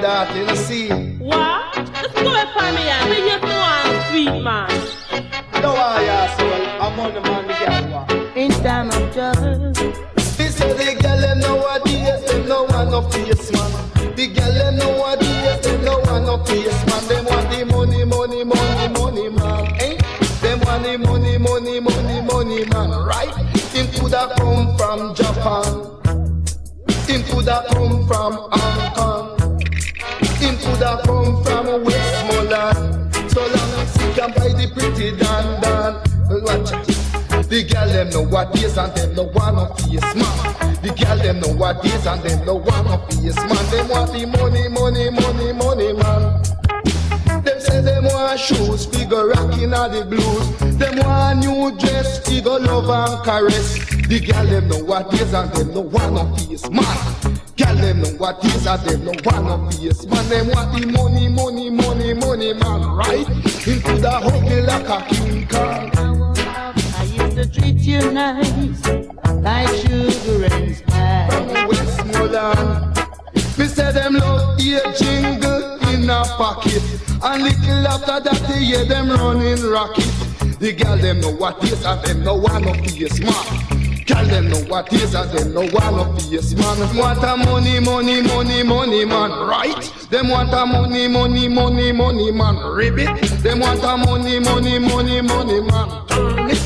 that, 0.00 0.34
you 0.36 0.46
know, 0.46 0.54
see. 0.54 0.88
What? 1.18 1.76
Let's 1.76 2.12
go 2.14 2.34
and 2.34 2.48
find 2.50 2.76
me 2.76 2.88
out. 2.88 3.08
When 3.08 3.22
you 3.26 3.38
know 3.40 3.60
I'm 3.60 4.10
sweet, 4.10 4.42
man. 4.42 4.71
Know 38.12 38.24
what 38.24 38.54
is 38.58 38.76
and 38.76 38.94
them 38.94 39.14
no 39.14 39.22
want 39.22 39.56
no 39.56 39.74
face 39.74 40.00
man. 40.14 40.82
The 40.82 40.92
girl 40.92 41.16
them 41.16 41.40
know 41.40 41.56
what 41.56 41.82
is 41.82 42.06
and 42.06 42.22
them 42.22 42.44
no 42.44 42.56
want 42.56 42.86
no 42.86 42.98
face 43.08 43.36
man. 43.36 43.70
Them 43.70 43.88
want 43.88 44.12
the 44.12 44.26
money, 44.26 44.68
money, 44.68 45.08
money, 45.08 45.52
money 45.52 45.92
man. 45.94 46.42
Them 47.42 47.58
say 47.58 47.80
them 47.80 48.04
want 48.04 48.38
shoes, 48.38 48.84
figure 48.84 49.28
rocking 49.28 49.72
all 49.72 49.88
the 49.88 50.04
blues. 50.04 50.76
Them 50.76 50.98
want 50.98 51.38
new 51.38 51.70
dress, 51.78 52.18
figure 52.28 52.58
love 52.58 52.90
and 52.90 53.24
caress. 53.24 53.78
The 54.06 54.20
girl 54.20 54.46
them 54.46 54.68
know 54.68 54.84
what 54.84 55.14
is 55.14 55.32
and 55.32 55.50
them 55.52 55.72
no 55.72 55.80
want 55.80 56.12
no 56.12 56.36
face 56.36 56.68
man. 56.68 57.40
Girl 57.56 57.76
them 57.76 58.02
know 58.02 58.10
what 58.18 58.44
is 58.44 58.66
and 58.66 58.82
them 58.82 59.04
no 59.06 59.12
want 59.24 59.46
no 59.46 59.70
face 59.70 60.04
man. 60.04 60.28
Them 60.28 60.48
want 60.48 60.78
the 60.78 60.86
money, 60.86 61.28
money, 61.28 61.70
money, 61.70 62.12
money 62.12 62.52
man, 62.52 62.94
right? 62.94 63.26
Into 63.66 63.96
the 63.96 64.20
huggy 64.20 64.66
like 64.66 64.86
a 64.86 65.14
king 65.14 65.48
Kong. 65.48 66.21
Treat 67.52 67.76
you 67.80 68.10
nice, 68.12 68.88
like 69.42 69.68
sugar 69.76 70.46
and 70.46 70.74
spice. 70.74 71.34
From 71.34 71.68
Westmoreland. 71.68 72.96
Me 73.58 73.66
say 73.66 73.92
them 73.92 74.14
love 74.14 74.58
ear 74.58 74.80
jingle 74.96 75.78
in 75.88 76.08
a 76.08 76.24
pocket. 76.24 76.82
And 77.22 77.42
little 77.42 77.86
after 77.86 78.20
that 78.20 78.46
they 78.48 78.64
hear 78.64 78.84
them 78.86 79.10
running 79.10 79.62
rocket. 79.68 80.08
The 80.60 80.72
girl 80.72 80.96
them 80.96 81.20
know 81.20 81.32
what 81.32 81.62
is 81.64 81.84
and 81.84 82.00
them 82.02 82.24
no 82.24 82.36
one 82.36 82.66
of 82.66 82.76
face 82.86 83.20
man. 83.20 84.04
Girl 84.06 84.24
them 84.24 84.48
know 84.48 84.60
what 84.64 84.90
is 84.92 85.14
and 85.14 85.30
them 85.30 85.52
no 85.52 85.66
one 85.68 85.98
of 85.98 86.22
face 86.22 86.54
man. 86.54 86.96
Want 86.96 87.22
a 87.22 87.36
money, 87.36 87.80
money, 87.80 88.22
money, 88.22 88.62
money 88.62 89.04
man, 89.04 89.30
right? 89.46 89.92
Them 90.08 90.28
want 90.30 90.54
a 90.54 90.64
money, 90.64 91.06
money, 91.06 91.48
money, 91.48 91.92
money 91.92 92.32
man, 92.32 92.56
ribbit. 92.56 93.20
Them 93.42 93.60
want 93.60 93.84
a 93.84 93.96
money, 93.98 94.38
money, 94.40 94.78
money, 94.78 95.20
money 95.20 95.60
man, 95.60 96.06
turn 96.06 96.50
it. 96.50 96.61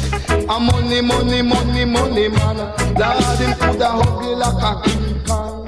A 0.48 0.60
money, 0.60 1.00
money, 1.00 1.42
money, 1.42 1.84
money 1.84 2.28
man. 2.28 2.56
Lord 2.96 3.38
him 3.38 3.52
coulda 3.58 3.88
huggy 3.98 4.36
like 4.36 4.62
a 4.62 4.82
king 4.88 5.24
Kong. 5.26 5.66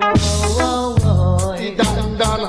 Whoa, 0.00 0.96
whoa, 0.98 1.38
whoa. 1.38 1.76
Dan 1.76 2.18
dan, 2.18 2.42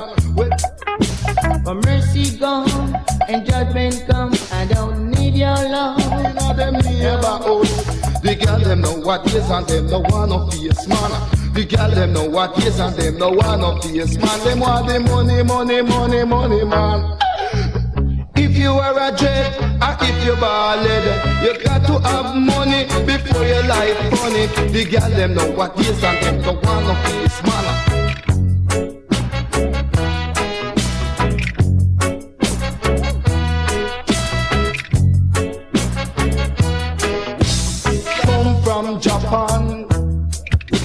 For 1.64 1.74
mercy 1.76 2.36
gone 2.36 2.96
and 3.28 3.46
judgment 3.46 4.04
come, 4.08 4.34
I 4.50 4.66
don't 4.66 5.10
need 5.12 5.34
your 5.34 5.54
love. 5.54 6.00
inna 6.00 6.54
them 6.56 6.74
neighborhood. 6.74 7.68
The 8.22 8.34
girl 8.44 8.58
them 8.58 8.80
know 8.80 8.98
what 8.98 9.26
is 9.32 9.48
and 9.48 9.66
them 9.66 9.86
no 9.86 10.00
want 10.00 10.30
no 10.30 10.46
face 10.50 10.88
man. 10.88 11.54
The 11.54 11.64
girl 11.64 11.90
them 11.90 12.12
know 12.12 12.28
what 12.28 12.58
is 12.64 12.80
and 12.80 12.96
them 12.96 13.18
no 13.18 13.30
want 13.30 13.60
no 13.60 13.80
face 13.80 14.16
man. 14.18 14.38
Them 14.44 14.60
want 14.60 14.88
the 14.88 14.98
money, 14.98 15.42
money, 15.44 15.82
money, 15.82 16.24
money 16.24 16.64
man. 16.64 17.18
You 18.62 18.74
are 18.74 18.96
a 18.96 19.10
jet 19.10 19.58
or 19.82 19.96
if 20.06 20.24
you 20.24 20.36
ballad, 20.36 21.04
you 21.42 21.52
got 21.64 21.84
to 21.84 21.98
have 22.08 22.36
money 22.36 22.84
before 23.04 23.44
your 23.44 23.64
life 23.64 23.98
funny. 24.14 24.46
The 24.70 24.84
girl 24.88 25.10
them 25.10 25.34
know 25.34 25.50
what 25.50 25.76
is 25.80 26.04
and 26.04 26.24
them 26.24 26.40
no 26.42 26.52
want 26.52 26.86
no 26.86 26.94
face 27.02 27.42
man. 27.42 27.64
come 38.22 38.62
from 38.62 39.00
Japan. 39.00 39.88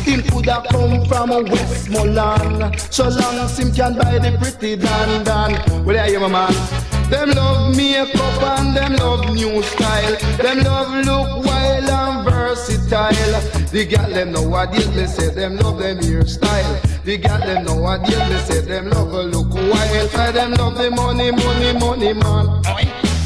Him 0.04 0.24
coulda 0.32 0.64
come 0.72 1.06
from 1.06 1.30
Westmoreland. 1.30 2.80
So 2.92 3.04
long 3.08 3.36
as 3.38 3.60
him 3.60 3.72
can 3.72 3.94
buy 4.00 4.18
the 4.18 4.36
pretty 4.42 4.78
dan 4.78 5.24
dan. 5.24 5.86
Well, 5.86 6.00
I 6.00 6.10
hear 6.10 6.20
my 6.20 6.28
man. 6.28 6.97
Them 7.10 7.30
love 7.32 7.76
makeup 7.76 8.44
and 8.60 8.76
them 8.76 8.96
love 8.96 9.34
new 9.34 9.62
style. 9.64 10.16
Them 10.38 10.60
love 10.60 11.06
look 11.06 11.46
wild 11.46 11.90
and 11.90 12.26
versatile. 12.26 13.42
The 13.72 13.86
girl 13.86 14.10
them 14.10 14.32
nowadays 14.34 14.94
they 14.94 15.06
say 15.06 15.30
them 15.34 15.58
love 15.58 15.80
them 15.80 16.00
hairstyle. 16.00 17.04
The 17.04 17.18
girl 17.18 17.40
them 17.40 17.64
nowadays 17.66 18.30
they 18.30 18.40
say 18.54 18.62
them 18.62 18.90
love 18.90 19.14
a 19.14 19.24
look 19.24 19.54
wild. 19.54 20.14
Why 20.14 20.32
them 20.32 20.54
love 20.54 20.78
the 20.78 20.92
money, 20.92 21.32
money, 21.32 21.74
money 21.80 22.14
man. 22.14 22.62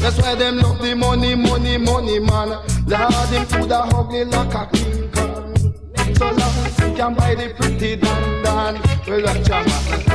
That's 0.00 0.18
why 0.18 0.34
them 0.34 0.58
love 0.58 0.80
the 0.80 0.94
money, 0.94 1.34
money, 1.34 1.76
money 1.76 2.18
man. 2.18 2.48
Lord, 2.86 3.28
them 3.30 3.46
coulda 3.46 3.80
ugly 3.94 4.24
like 4.24 4.54
a 4.54 4.66
king 4.72 5.10
Kong. 5.12 5.74
So 6.16 6.28
he 6.34 6.61
can 7.02 7.14
buy 7.14 7.34
the 7.34 7.52
pretty 7.54 7.96
dan 7.96 8.42
dan. 8.44 8.74
Well, 9.08 9.22
watch 9.24 9.50
out. 9.50 9.66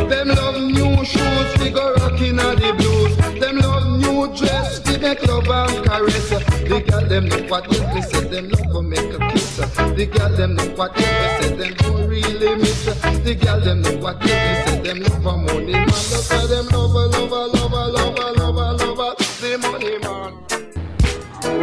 Them 0.08 0.30
love 0.30 0.56
new 0.56 1.04
shoes, 1.04 1.52
figure 1.60 1.94
rocking 2.00 2.40
on 2.40 2.56
the 2.56 2.72
blues. 2.80 3.14
Them 3.42 3.58
love 3.58 3.88
new 4.00 4.34
dress, 4.34 4.80
fi 4.80 4.98
make 4.98 5.22
love 5.28 5.50
and 5.50 5.86
caress. 5.86 6.30
The 6.30 6.80
girl 6.88 7.06
them 7.06 7.28
know 7.28 7.44
what 7.50 7.68
is 7.74 7.82
me 7.94 8.02
say, 8.02 8.24
them 8.32 8.48
love 8.48 8.72
to 8.72 8.82
make 8.82 9.14
a 9.16 9.20
kiss. 9.32 9.58
The 9.98 10.06
girl 10.06 10.30
them 10.38 10.56
know 10.56 10.64
what 10.80 10.98
is 10.98 11.12
me 11.20 11.28
say, 11.38 11.56
them 11.60 11.74
don't 11.74 12.08
really 12.08 12.56
miss. 12.56 12.86
The 13.26 13.36
girl 13.36 13.60
them 13.60 13.82
know 13.82 13.98
what 13.98 14.24
is 14.24 14.32
me 14.32 14.54
say, 14.64 14.80
them 14.86 15.00
love 15.02 15.26
a 15.26 15.38
money 15.44 15.74
man. 15.74 15.88
That's 15.88 16.30
why 16.32 16.48
them 16.48 16.68
love 16.68 16.96
a, 16.96 17.04
love 17.16 17.32
a, 17.32 17.44
love 17.58 17.74
a, 17.74 17.84
love 17.98 18.18
a, 18.18 18.32
love 18.40 18.56
a, 18.56 18.86
love 18.86 19.00
a, 19.00 19.24
the 19.42 19.58
money 19.60 19.98
man. 20.00 20.32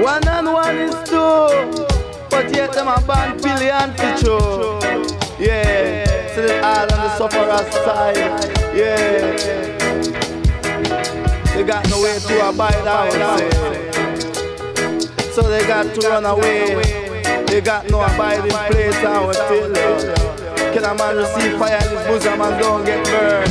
One 0.02 0.28
and 0.28 0.52
one 0.52 0.76
is 0.76 0.94
two, 1.09 1.86
but 2.28 2.55
yet 2.55 2.72
them 2.74 2.88
a 2.88 3.01
band 3.06 3.42
billion 3.42 3.94
for. 3.96 5.13
Yeah, 5.36 6.31
still 6.31 6.65
all 6.65 6.82
on 6.82 6.89
the 6.89 7.16
sufferer 7.16 7.70
side. 7.73 8.16
Yeah, 8.73 9.35
they 11.55 11.65
got 11.65 11.90
no 11.90 12.01
way 12.01 12.19
to 12.20 12.48
abide 12.48 12.86
out. 12.86 13.12
So 15.32 15.43
they 15.43 15.66
got 15.66 15.93
to 15.93 16.09
run 16.09 16.24
away. 16.24 17.15
They 17.48 17.61
got 17.61 17.90
no 17.90 18.01
abiding 18.02 18.51
place 18.51 18.94
we 18.94 19.35
still 19.35 19.74
Can 20.73 20.85
a 20.85 20.94
man 20.94 21.16
receive 21.16 21.59
fire 21.59 21.78
in 21.82 21.97
his 21.97 22.06
bosom 22.06 22.40
and 22.40 22.61
don't 22.61 22.85
get 22.85 23.05
burned? 23.06 23.51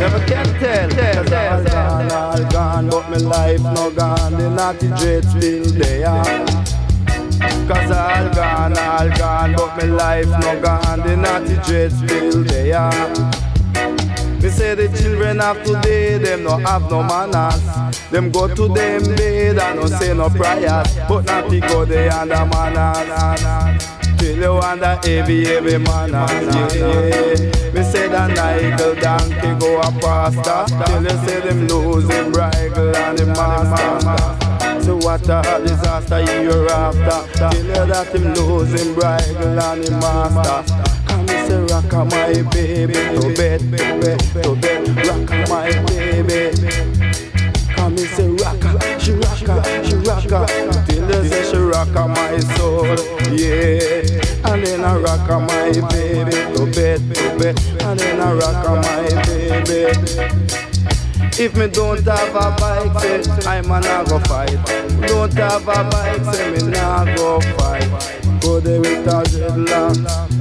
Never 0.00 0.18
can 0.26 0.46
tell. 0.58 0.88
Cause 1.24 1.32
all 1.32 1.64
gone, 1.64 2.10
all 2.10 2.50
gone, 2.50 2.88
but 2.88 3.10
my 3.10 3.16
life 3.18 3.60
no 3.60 3.90
gone. 3.90 4.32
The 4.32 4.48
natty 4.48 4.88
dread 4.88 5.24
still 5.26 5.64
there. 5.78 6.61
Cause 7.68 7.90
all 7.92 8.34
gone, 8.34 8.76
all 8.76 9.08
gone, 9.16 9.54
but 9.54 9.76
my 9.76 9.84
life 9.84 10.26
no 10.26 10.60
gone. 10.60 11.00
The 11.00 11.16
natty 11.16 11.54
dread 11.64 11.92
still 11.92 12.42
there. 12.44 12.90
Me 14.42 14.50
say 14.50 14.74
the 14.74 14.88
children 14.98 15.40
of 15.40 15.62
today, 15.62 16.18
them 16.18 16.42
no 16.42 16.56
have 16.56 16.90
no 16.90 17.02
manners. 17.04 17.98
Them 18.10 18.32
go 18.32 18.48
to 18.48 18.68
them 18.68 19.04
bed 19.14 19.58
and 19.58 19.80
no 19.80 19.86
say 19.86 20.12
no 20.12 20.28
prayers, 20.28 20.88
but 21.08 21.24
not 21.24 21.48
pick 21.48 21.62
go 21.68 21.84
they 21.84 22.08
under 22.08 22.44
manners. 22.46 23.86
Till 24.18 24.36
you 24.36 24.58
under 24.58 24.98
heavy, 25.04 25.46
heavy 25.46 25.78
manners. 25.78 26.74
Me 27.72 27.82
say 27.84 28.08
the 28.08 28.26
Nigel 28.26 28.94
donkey 28.96 29.60
go 29.60 29.78
a 29.80 29.90
pastor, 30.00 30.74
till 30.84 31.02
you 31.02 31.26
say 31.26 31.40
them 31.40 31.68
lose 31.68 32.08
him 32.10 32.32
bridle 32.32 32.96
and 32.96 33.18
the 33.18 33.26
master. 33.26 34.51
So 34.82 34.96
what 34.96 35.28
a 35.28 35.62
disaster 35.64 36.20
you're 36.42 36.68
after, 36.68 37.50
till 37.50 37.66
you 37.66 37.72
that 37.72 38.08
him 38.12 38.34
lose 38.34 38.72
him 38.72 38.98
and 39.00 39.84
the 39.84 39.90
master. 39.92 40.74
Come 41.06 41.26
me 41.26 41.34
say 41.46 41.62
rock 41.70 41.92
my 42.10 42.42
baby 42.50 42.94
to 42.94 43.32
bed, 43.36 43.60
to 43.60 44.00
bed, 44.00 44.18
to 44.42 44.56
bed, 44.56 45.06
rock 45.06 45.30
my 45.48 45.70
baby. 45.86 46.50
Come 47.76 47.94
me 47.94 48.04
say 48.06 48.26
rocka, 48.26 49.00
she 49.00 49.12
rocka, 49.12 49.84
she 49.84 49.94
rocka 50.02 50.86
Till 50.86 51.06
they 51.06 51.28
say 51.28 51.44
she 51.48 51.58
rocka 51.58 52.08
my 52.08 52.40
soul, 52.56 52.86
yeah. 53.30 54.50
And 54.50 54.66
then 54.66 54.84
I 54.84 54.98
rocka 54.98 55.38
my 55.46 55.70
baby 55.90 56.32
to 56.56 56.66
bed, 56.74 57.14
to 57.14 57.38
bed. 57.38 57.82
And 57.82 58.00
then 58.00 58.20
I 58.20 58.32
rocka 58.34 58.82
my 58.82 59.22
baby 59.26 60.61
If 61.38 61.56
me 61.56 61.66
don't 61.68 62.04
have 62.04 62.34
a 62.34 62.56
bike, 62.60 63.02
say 63.02 63.48
I'm 63.48 63.64
a 63.64 63.80
nah 63.80 64.04
go 64.04 64.18
fight. 64.20 64.50
Don't 65.06 65.32
have 65.34 65.62
a 65.62 65.90
bike, 65.90 66.34
say 66.34 66.50
me 66.50 66.70
nah 66.70 67.04
go 67.16 67.40
fight. 67.40 68.31
Go 68.42 68.58
there 68.58 68.80
with 68.80 69.06
a 69.06 69.22
dreadlock, 69.22 69.96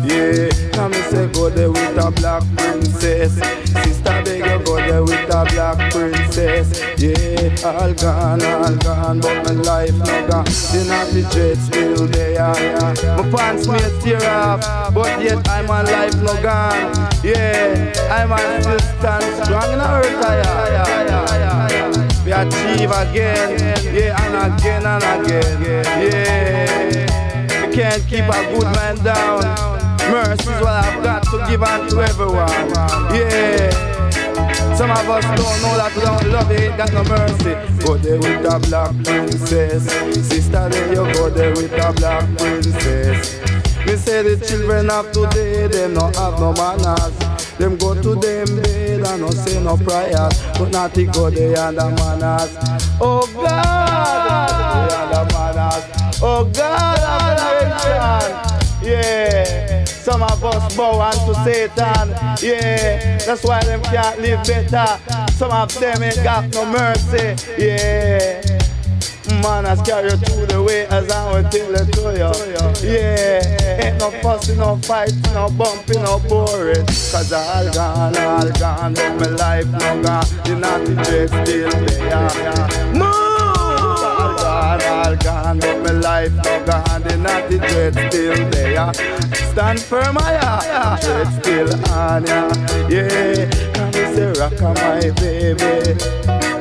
yeah. 0.10 0.72
Come 0.72 0.92
me 0.92 0.98
say 1.04 1.28
go 1.32 1.50
there 1.52 1.70
with 1.70 1.98
a 1.98 2.10
black 2.12 2.42
princess. 2.58 3.36
Sister 3.36 4.22
beg 4.26 4.40
you 4.40 4.66
go 4.66 4.76
there 4.78 5.04
with 5.04 5.30
a 5.30 5.46
black 5.54 5.92
princess, 5.92 6.82
yeah. 6.98 7.70
All 7.70 7.94
gone, 7.94 8.42
all 8.42 8.76
gone, 8.78 9.20
but 9.20 9.46
my 9.46 9.52
life 9.52 9.94
no 9.94 10.28
gone. 10.28 10.46
The 10.46 10.86
natty 10.88 11.22
dread 11.32 11.58
still 11.58 12.08
there, 12.08 12.34
yeah. 12.34 12.96
My 13.18 13.30
pants 13.30 13.68
may 13.68 14.00
tear 14.02 14.28
off, 14.28 14.94
but 14.96 15.22
yet 15.22 15.48
I'm 15.48 15.70
on 15.70 15.86
life 15.86 16.16
no 16.16 16.34
gone, 16.42 17.10
yeah. 17.24 17.94
I'm 18.10 18.32
on 18.32 18.62
still 18.64 18.80
stand 18.80 19.46
strong 19.46 19.72
in 19.74 19.78
the 19.78 19.88
earth, 19.88 20.12
yeah, 20.24 20.68
yeah, 20.68 21.06
yeah, 21.06 21.70
yeah. 21.70 22.26
We 22.26 22.32
achieve 22.32 22.90
again, 22.90 23.60
yeah, 23.94 24.22
and 24.26 24.54
again 24.60 24.86
and 24.88 25.26
again, 25.26 25.62
yeah. 25.62 27.11
Can't 27.74 28.06
keep 28.08 28.26
a 28.26 28.54
good 28.54 28.64
man 28.76 28.96
down. 29.04 29.42
Mercy 30.12 30.50
is 30.52 30.62
what 30.62 30.74
I've 30.84 31.04
got 31.04 31.24
to 31.24 31.46
give 31.50 31.64
unto 31.64 32.02
everyone. 32.02 32.50
Yeah. 33.16 33.92
Some 34.76 34.92
of 34.92 35.10
us 35.10 35.24
don't 35.24 35.62
know 35.62 35.78
that 35.78 35.94
we 35.96 36.02
don't 36.02 36.28
love 36.32 36.52
it, 36.52 36.76
got 36.76 36.92
no 36.92 37.04
mercy. 37.04 37.54
Go 37.86 37.98
there 37.98 38.18
with 38.18 38.46
a 38.46 38.60
black 38.68 38.92
princess. 39.04 39.84
Sister, 40.28 40.70
there 40.70 40.90
you 40.90 41.14
go 41.14 41.30
there 41.30 41.52
with 41.52 41.72
a 41.74 41.94
black 41.94 42.26
princess. 42.38 43.40
Me 43.86 43.96
say 43.96 44.22
the 44.22 44.46
children 44.46 44.90
of 44.90 45.12
today, 45.12 45.68
them 45.68 45.94
no 45.94 46.08
have 46.08 46.40
no 46.40 46.54
manners. 46.54 47.14
Them 47.58 47.78
go 47.78 47.94
to 47.94 48.16
them 48.16 48.62
bed 48.62 49.06
and 49.06 49.22
no 49.22 49.30
say 49.32 49.64
no 49.64 49.78
prayers. 49.78 50.34
But 50.58 50.72
not 50.72 50.94
to 50.96 51.06
go 51.06 51.30
there 51.30 51.58
and 51.58 51.78
the 51.78 51.90
manners. 51.90 52.58
Oh 53.00 53.28
God, 53.34 55.31
Oh 56.24 56.46
God, 56.54 57.00
of 57.00 57.34
nation. 57.42 58.88
Yeah. 58.88 59.84
Some 59.86 60.22
of 60.22 60.44
us 60.44 60.76
bow 60.76 61.02
unto 61.02 61.34
Satan. 61.44 62.10
Yeah. 62.42 63.18
That's 63.26 63.44
why 63.44 63.62
them 63.64 63.82
can't 63.84 64.20
live 64.20 64.46
better. 64.46 65.32
Some 65.34 65.52
of 65.52 65.74
them 65.80 66.04
ain't 66.04 66.24
got 66.24 66.54
no 66.54 66.66
mercy. 66.66 67.36
Yeah. 67.58 68.52
Man, 69.42 69.66
carry 69.86 70.12
you 70.12 70.18
through 70.18 70.46
the 70.48 70.62
way 70.62 70.86
as 70.88 71.10
I 71.10 71.32
will 71.32 71.50
tell 71.50 71.74
it 71.74 71.94
to 71.94 72.84
you. 72.84 72.92
Yeah, 72.92 73.86
ain't 73.86 73.98
no 73.98 74.12
fussing, 74.22 74.58
no 74.58 74.76
fighting, 74.78 75.22
no 75.34 75.50
bumping, 75.50 76.04
no 76.04 76.20
boring. 76.20 76.86
Cause 76.86 77.32
all 77.32 77.72
gone, 77.72 78.18
all 78.18 78.52
gone, 78.60 78.94
but 78.94 79.20
my 79.20 79.28
life 79.28 79.66
no 79.72 80.04
gone. 80.04 80.26
The 80.44 80.58
natty 80.60 80.94
dread 80.96 81.30
still 81.30 81.72
there. 81.86 83.11
Move! 84.72 84.92
All 84.92 85.16
gone, 85.18 85.60
but 85.60 85.78
my 85.84 85.92
life 85.92 86.34
no 86.34 86.66
gone. 86.66 87.02
The 87.04 87.18
natty 87.18 87.58
dread 87.60 87.94
still 88.12 88.50
there. 88.52 88.94
Stand 89.52 89.80
firm, 89.80 90.18
I 90.18 90.32
yeah. 90.34 90.98
Dread 91.02 91.44
still 91.44 91.92
on, 91.92 92.26
yeah. 92.26 92.88
Yeah, 92.90 93.50
come 93.74 93.94
say, 93.94 94.32
rock 94.40 94.60
my 94.62 95.12
baby. 95.20 96.52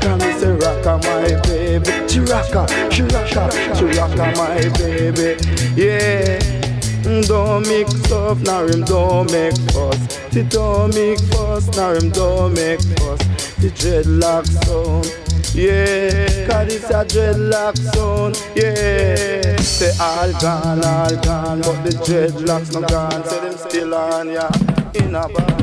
Come 0.00 0.20
say 0.20 0.56
rocka 0.56 0.98
my 1.04 1.40
baby 1.42 2.08
She 2.08 2.20
rocka, 2.20 2.66
she 2.90 3.02
rocka, 3.02 3.50
she 3.76 3.84
rocka 3.84 4.36
my 4.36 4.68
baby 4.78 5.36
Yeah 5.76 6.67
Don't 7.08 7.66
make 7.66 7.88
stuff, 7.88 8.38
now 8.42 8.66
him 8.66 8.82
don't 8.84 9.32
make 9.32 9.56
fuss. 9.72 10.18
She 10.30 10.42
don't 10.42 10.94
make 10.94 11.18
fuss, 11.32 11.66
now 11.74 11.94
him 11.94 12.10
don't 12.10 12.52
make 12.54 12.80
fuss. 12.80 13.18
The 13.56 13.70
dreadlock 13.70 14.46
sound 14.64 15.28
yeah, 15.54 16.46
cause 16.46 16.74
it's 16.74 16.90
a 16.90 17.04
dreadlock 17.06 17.78
sound, 17.94 18.36
yeah. 18.54 19.56
They 19.78 19.92
all 19.98 20.32
gone, 20.40 20.84
all 20.84 21.16
gone 21.22 21.60
But 21.62 21.82
the 21.84 21.90
dreadlocks 22.04 22.74
no 22.74 22.86
gone. 22.86 23.24
Say 23.24 23.40
them 23.40 23.56
still 23.56 23.94
on, 23.94 24.28
yeah. 24.28 24.50
In 24.94 25.14
a 25.14 25.26
Babylon 25.28 25.57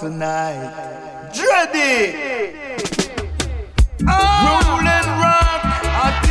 tonight. 0.00 1.28
Dready! 1.30 2.16
Roll 4.00 4.80
and 4.80 5.08
rock. 5.20 5.60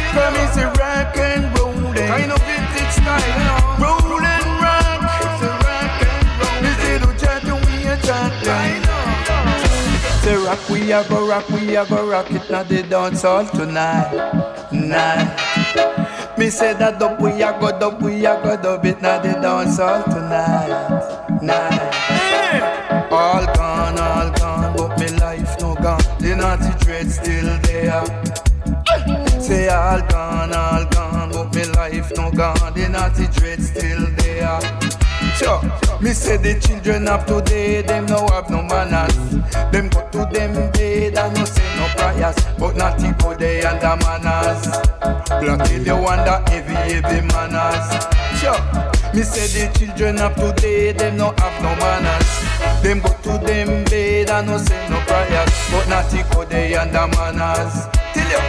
Come 0.09 0.35
is 0.41 0.57
a 0.57 0.67
rock 0.81 1.15
and 1.17 1.45
roll. 1.55 1.93
Kind 1.93 2.31
of 2.31 2.41
vintage 2.49 2.93
style, 2.97 3.21
you 3.29 3.45
know. 3.45 3.77
Roll 3.77 4.25
and 4.25 4.49
rock. 4.65 4.99
It's 5.21 5.43
a 5.45 5.53
rock 5.69 6.01
and 6.01 6.25
roll. 6.41 6.57
This 6.65 6.79
little 6.89 7.13
chat 7.21 7.43
we 7.45 7.75
a 7.85 7.95
chat. 8.01 8.33
I 8.49 8.81
know. 8.81 9.05
Say 10.23 10.35
rock, 10.43 10.69
we 10.69 10.91
a 10.91 11.03
go 11.07 11.27
rock, 11.27 11.47
we 11.49 11.75
a 11.75 11.85
go 11.85 12.09
rock 12.09 12.31
it 12.31 12.49
now 12.49 12.63
the 12.63 12.81
dance 12.81 13.21
hall 13.21 13.45
tonight. 13.45 14.11
Night. 14.71 16.37
Me 16.39 16.49
say 16.49 16.73
that 16.73 16.97
dub 16.97 17.21
we 17.21 17.43
a 17.43 17.51
go 17.59 17.77
dub, 17.79 18.01
we 18.01 18.25
a 18.25 18.33
go 18.41 18.57
dub 18.57 18.83
it 18.83 18.99
now 18.99 19.19
the 19.21 19.33
dance 19.33 19.77
hall 19.77 20.01
tonight. 20.05 21.39
Night. 21.43 22.18
Naughty 26.39 26.71
dread 26.85 27.11
still 27.11 27.59
there. 27.63 28.05
Say 29.41 29.67
all 29.67 30.01
gone, 30.07 30.53
all 30.53 30.85
gone, 30.85 31.31
but 31.31 31.53
me 31.53 31.65
life 31.65 32.11
no 32.15 32.31
gone. 32.31 32.73
The 32.73 32.87
natty 32.87 33.27
dread 33.37 33.61
still 33.61 34.05
there. 34.17 34.59
Sure. 35.35 35.61
Me 36.01 36.11
say 36.11 36.37
the 36.37 36.57
children 36.59 37.09
of 37.09 37.25
today, 37.25 37.81
them 37.81 38.05
no 38.05 38.25
have 38.27 38.49
no 38.49 38.61
manners. 38.63 39.15
Them 39.71 39.89
go 39.89 40.07
to 40.11 40.29
them 40.31 40.53
bed 40.71 41.17
and 41.17 41.35
no 41.35 41.43
say 41.43 41.75
no 41.75 41.87
prayers, 41.97 42.35
but 42.57 42.75
not 42.77 42.97
people 42.99 43.35
they 43.35 43.61
under 43.63 43.97
manners. 44.03 44.63
Till 45.67 45.85
you 45.85 45.97
wonder 45.97 46.41
heavy, 46.47 46.73
heavy 46.73 47.21
manners. 47.27 47.87
Sure. 48.39 48.59
Me 49.13 49.23
say 49.23 49.47
the 49.47 49.77
children 49.77 50.19
of 50.19 50.35
today, 50.35 50.93
them 50.93 51.17
no 51.17 51.33
have 51.37 51.61
no 51.61 51.75
manners. 51.75 52.29
Them 52.83 53.01
go 53.01 53.11
to 53.23 53.45
them 53.45 53.83
bed 53.85 54.29
and 54.29 54.47
no 54.47 54.57
say 54.57 54.87
no 54.89 54.99
prayers, 55.01 55.48
but 55.71 55.87
not 55.87 56.09
they 56.49 56.75
under 56.75 57.07
manners. 57.15 57.87
Till 58.13 58.29
you 58.29 58.41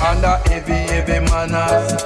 under 0.00 0.36
heavy, 0.48 0.78
heavy 0.92 1.20
manners. 1.30 2.02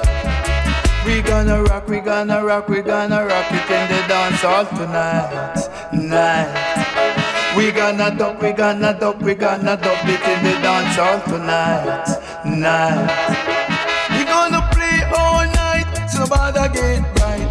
We 1.05 1.21
gonna 1.21 1.63
rock, 1.63 1.87
we 1.87 1.99
gonna 1.99 2.45
rock, 2.45 2.67
we 2.67 2.81
gonna 2.81 3.25
rock 3.25 3.51
it 3.51 3.69
in 3.71 3.87
the 3.89 4.07
dance 4.07 4.41
hall 4.41 4.65
tonight, 4.65 5.55
night. 5.93 7.55
We 7.55 7.71
gonna 7.71 8.15
dub, 8.15 8.41
we 8.41 8.51
gonna 8.51 8.97
dub, 8.99 9.21
we 9.21 9.33
gonna 9.35 9.77
dub 9.77 10.07
it 10.07 10.21
in 10.31 10.43
the 10.43 10.53
dance 10.61 10.95
hall 10.95 11.19
tonight, 11.21 12.05
night. 12.45 13.51
We 14.11 14.25
gonna 14.25 14.61
play 14.71 15.03
all 15.17 15.45
night, 15.45 16.07
so 16.07 16.27
bother 16.27 16.69
get 16.69 17.01
right. 17.19 17.47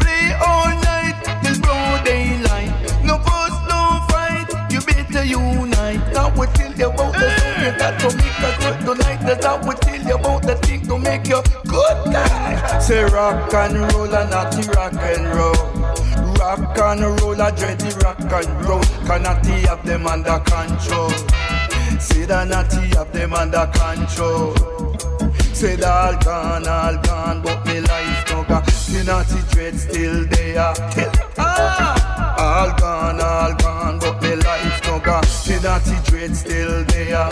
Play 0.00 0.32
all 0.40 0.70
night 0.90 1.16
till 1.42 1.60
broad 1.60 2.04
daylight. 2.04 2.72
No 3.04 3.18
fuss, 3.18 3.54
no 3.68 4.00
fight, 4.08 4.46
you 4.72 4.80
better 4.80 5.24
unite. 5.24 5.73
That 6.74 6.80
you 6.80 6.90
about 6.90 7.14
the 7.14 7.30
song 7.38 7.62
you 7.62 7.78
got 7.78 8.00
to 8.00 8.08
make 8.16 8.38
a 8.42 8.50
good 8.58 8.98
tonight. 8.98 9.20
That's 9.22 9.46
how 9.46 9.58
we 9.62 9.74
tell 9.76 10.02
you 10.02 10.14
about 10.14 10.42
the 10.42 10.54
thing 10.56 10.86
to 10.86 10.98
make 10.98 11.28
you 11.28 11.40
good 11.70 12.12
guy. 12.12 12.78
Say 12.80 13.04
rock 13.04 13.54
and 13.54 13.92
roll 13.92 14.12
and 14.12 14.30
not 14.30 14.54
rock 14.74 14.94
and 14.94 15.26
roll. 15.34 15.54
Rock 16.34 16.78
and 16.78 17.20
roll, 17.20 17.40
I 17.40 17.50
dread 17.52 17.78
the 17.78 17.94
rock 18.02 18.18
and 18.20 18.66
roll. 18.66 18.82
Cannot 19.06 19.46
have 19.46 19.86
them 19.86 20.06
under 20.06 20.40
control. 20.40 21.10
Say 22.00 22.26
that 22.26 22.48
natty 22.48 22.96
have 22.96 23.12
them 23.12 23.34
under 23.34 23.70
control. 23.72 24.56
Say 25.54 25.76
that 25.76 25.86
all 25.86 26.16
gone, 26.24 26.66
all 26.66 26.96
gone, 27.02 27.42
but 27.42 27.64
me 27.66 27.80
life 27.82 28.30
no 28.30 28.42
gone. 28.42 28.64
The 28.64 29.04
natty 29.06 29.40
dread 29.54 29.78
still 29.78 30.26
there. 30.26 30.74
Ah, 31.38 32.34
all 32.36 32.78
gone, 32.78 33.20
all 33.20 33.54
gone, 33.54 33.98
life. 35.14 35.44
The 35.44 35.60
natty 35.62 35.96
dread 36.10 36.36
still 36.36 36.84
there. 36.90 37.28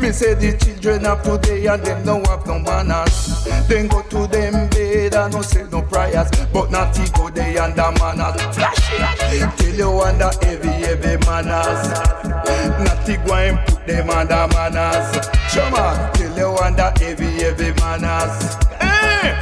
Me 0.00 0.10
say 0.10 0.34
the 0.34 0.56
children 0.58 1.06
of 1.06 1.22
today 1.22 1.66
and 1.66 1.82
them 1.84 2.04
no 2.04 2.22
have 2.28 2.46
no 2.46 2.58
manners. 2.58 3.44
Then 3.68 3.88
go 3.88 4.02
to 4.02 4.26
them 4.26 4.68
bed 4.70 5.14
and 5.14 5.32
no 5.34 5.42
say 5.42 5.64
no 5.70 5.82
prayers, 5.82 6.30
but 6.52 6.70
not 6.70 6.96
go 7.14 7.30
they 7.30 7.56
under 7.58 7.92
manners. 7.98 8.42
Flashy, 8.54 8.96
till 9.56 9.74
you 9.74 10.00
under 10.00 10.30
heavy 10.42 10.72
heavy 10.84 11.16
manners. 11.26 11.82
Not 12.82 13.06
go 13.26 13.34
and 13.34 13.58
put 13.66 13.86
them 13.86 14.10
under 14.10 14.46
manners. 14.54 15.08
Chama, 15.52 16.12
till 16.14 16.36
you 16.36 16.56
under 16.56 16.92
heavy 16.98 17.30
heavy 17.42 17.72
manners. 17.80 18.56
Eh! 18.80 19.41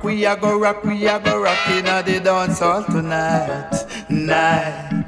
Rock 0.00 0.06
we 0.06 0.24
a 0.24 0.34
go 0.34 0.58
rock 0.58 0.82
we 0.82 1.06
a 1.06 1.20
go 1.20 1.42
rock 1.42 1.68
in 1.68 1.84
the 1.84 2.20
dance 2.24 2.60
hall 2.60 2.82
tonight, 2.84 3.84
night. 4.08 5.04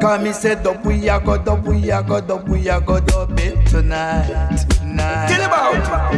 Cause 0.00 0.20
me 0.20 0.32
say 0.32 0.60
dub 0.60 0.84
we 0.84 1.08
a 1.08 1.20
go 1.20 1.38
dub 1.38 1.64
we 1.64 1.90
a 1.92 2.02
go 2.02 2.20
dub 2.20 2.48
we 2.48 2.68
a 2.68 2.80
go 2.80 2.98
dub 2.98 3.38
it 3.38 3.64
tonight, 3.68 4.66
night. 4.82 5.28
Get 5.28 5.46
about 5.46 6.10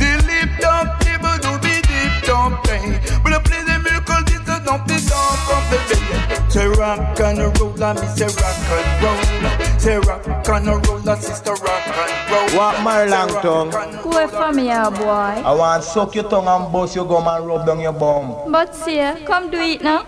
the 0.00 0.10
lip 0.26 0.50
dub 0.58 1.00
table 1.02 1.38
do 1.38 1.56
be 1.62 1.80
deep 1.82 2.24
play, 2.24 2.98
but 3.22 3.32
I 3.32 3.40
play 3.44 3.62
the 3.62 3.78
miracle 3.78 4.24
this 4.24 4.48
a 4.48 4.64
dump 4.64 4.88
the 4.88 4.98
dog 5.08 5.38
from 5.46 5.62
the 5.70 6.26
belly. 6.26 6.39
Say 6.50 6.66
rock 6.66 7.20
and 7.20 7.38
roll, 7.60 7.82
and 7.82 8.00
me 8.00 8.06
say 8.08 8.26
rock 8.26 8.58
and 8.74 9.02
roll. 9.04 9.78
Say 9.78 9.98
rock 9.98 10.48
and 10.48 10.66
roll, 10.66 11.08
and 11.08 11.22
sister 11.22 11.52
rock 11.52 11.86
and 11.86 12.30
roll. 12.32 12.58
What 12.58 12.82
my 12.82 13.04
long 13.04 13.28
tongue? 13.40 13.70
Go 14.02 14.26
from 14.26 14.58
here, 14.58 14.90
boy. 14.90 15.06
I 15.46 15.54
want 15.54 15.84
suck 15.84 16.14
your 16.16 16.28
tongue 16.28 16.48
and 16.48 16.72
bust 16.72 16.96
your 16.96 17.06
gum 17.06 17.28
and 17.28 17.46
rub 17.46 17.66
down 17.66 17.78
your 17.78 17.92
bum. 17.92 18.50
But 18.50 18.74
see, 18.74 18.98
come 19.24 19.50
do 19.50 19.58
it 19.60 19.82
now. 19.82 20.02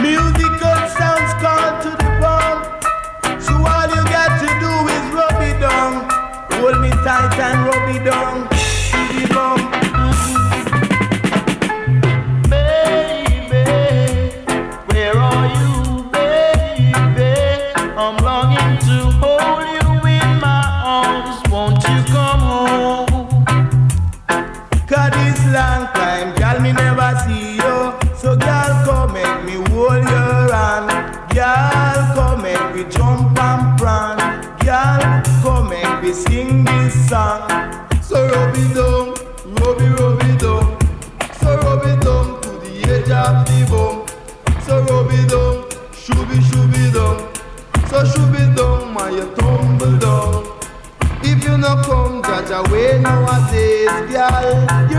Musical 0.00 0.80
sounds 0.96 1.32
call 1.42 1.82
to 1.82 1.90
the 2.00 2.10
bomb. 2.22 2.80
So 3.38 3.52
all 3.52 3.88
you 3.94 4.02
got 4.08 4.40
to 4.40 4.48
do 4.64 4.72
is 4.96 5.04
rub 5.12 5.42
it 5.42 5.60
down. 5.60 6.08
Hold 6.58 6.80
me 6.80 6.88
tight 7.04 7.38
and 7.38 7.66
rub 7.66 7.94
it 7.94 8.04
down. 8.04 8.59
Me 36.10 36.16
sing 36.16 36.64
this 36.64 37.08
song. 37.08 37.48
So, 38.02 38.26
rub 38.26 38.54
it 38.56 38.74
down, 38.74 39.14
rub 39.60 39.80
it, 39.80 40.00
rub 40.00 40.22
it 40.22 40.40
down. 40.40 40.78
So, 41.40 41.56
rub 41.56 41.86
it 41.86 42.00
down 42.04 42.40
to 42.42 42.50
the 42.62 42.72
edge 42.94 43.10
of 43.10 43.46
the 43.46 43.58
bone. 43.70 44.06
So, 44.64 44.82
rub 44.90 45.10
it 45.12 45.28
down, 45.30 45.68
shooby, 46.02 46.38
shooby 46.48 46.92
down. 46.92 47.16
So, 47.90 48.02
shooby 48.04 48.56
down, 48.56 48.92
my 48.92 49.10
you 49.10 49.26
tumble 49.36 49.96
down. 49.98 50.46
If 51.22 51.44
you 51.44 51.56
no 51.58 51.80
come 51.82 52.22
judge 52.22 52.50
away 52.50 53.00
nowadays, 53.00 53.88
girl, 54.10 54.89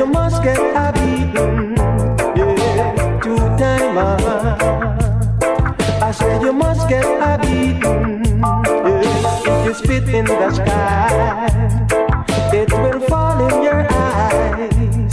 you 0.00 0.06
must 0.06 0.42
get 0.42 0.58
a. 0.58 0.90
Yeah, 2.34 3.20
two 3.22 3.36
timer. 3.60 4.16
Uh, 4.24 5.76
I 6.00 6.10
said 6.10 6.40
you 6.40 6.54
must 6.54 6.88
get 6.88 7.04
a 7.04 7.36
beating. 7.42 8.40
If 9.44 9.66
you 9.66 9.74
spit 9.74 10.08
in 10.08 10.24
the 10.24 10.50
sky, 10.52 11.50
it 12.50 12.72
will 12.72 13.00
fall 13.10 13.46
in 13.46 13.62
your 13.62 13.86
eyes. 13.92 15.12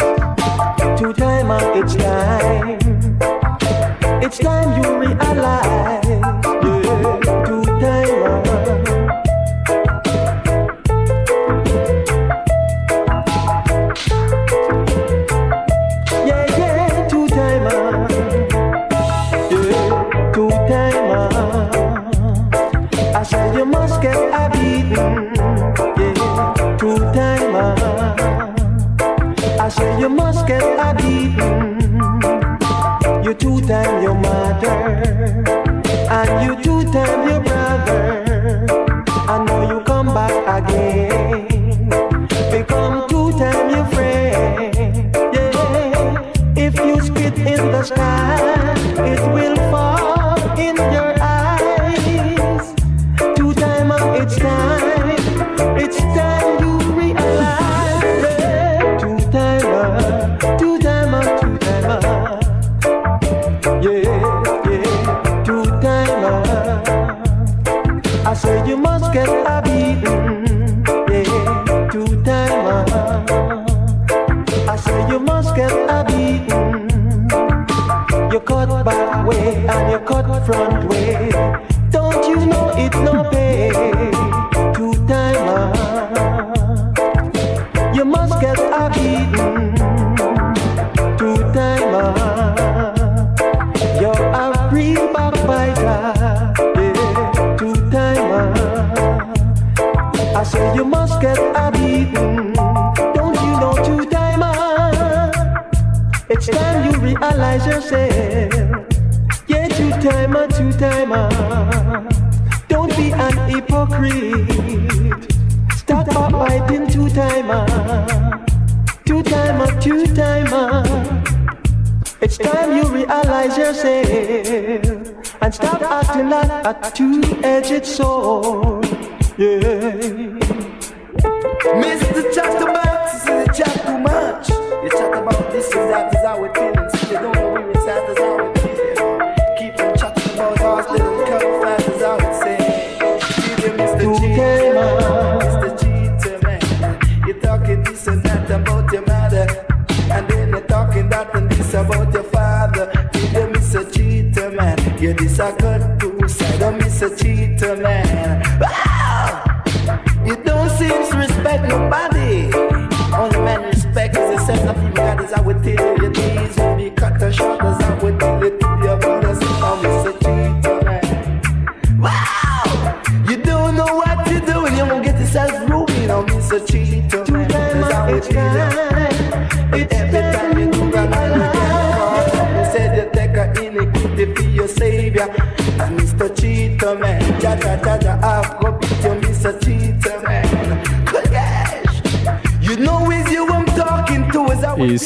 Two 0.98 1.12
time, 1.12 1.52
uh, 1.52 1.80
it's 1.80 1.96
time. 1.96 2.80
It's 4.24 4.38
time 4.38 4.70
you 4.82 5.00
realize. 5.00 5.97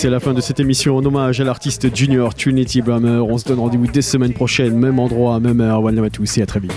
C'est 0.02 0.10
la 0.10 0.20
fin 0.20 0.34
de 0.34 0.42
cette 0.42 0.60
émission 0.60 0.98
en 0.98 1.06
hommage 1.06 1.42
à 1.42 1.44
l'artiste 1.44 1.96
junior 1.96 2.34
Trinity 2.34 2.82
Brammer. 2.82 3.20
On 3.20 3.38
se 3.38 3.46
donne 3.46 3.60
rendez-vous 3.60 3.86
dès 3.86 4.02
semaine 4.02 4.34
prochaine, 4.34 4.76
même 4.76 4.98
endroit, 4.98 5.40
même 5.40 5.62
heure. 5.62 5.84
One 5.84 5.96
love 5.96 6.06
à 6.06 6.42
à 6.42 6.46
très 6.48 6.60
vite. 6.60 6.74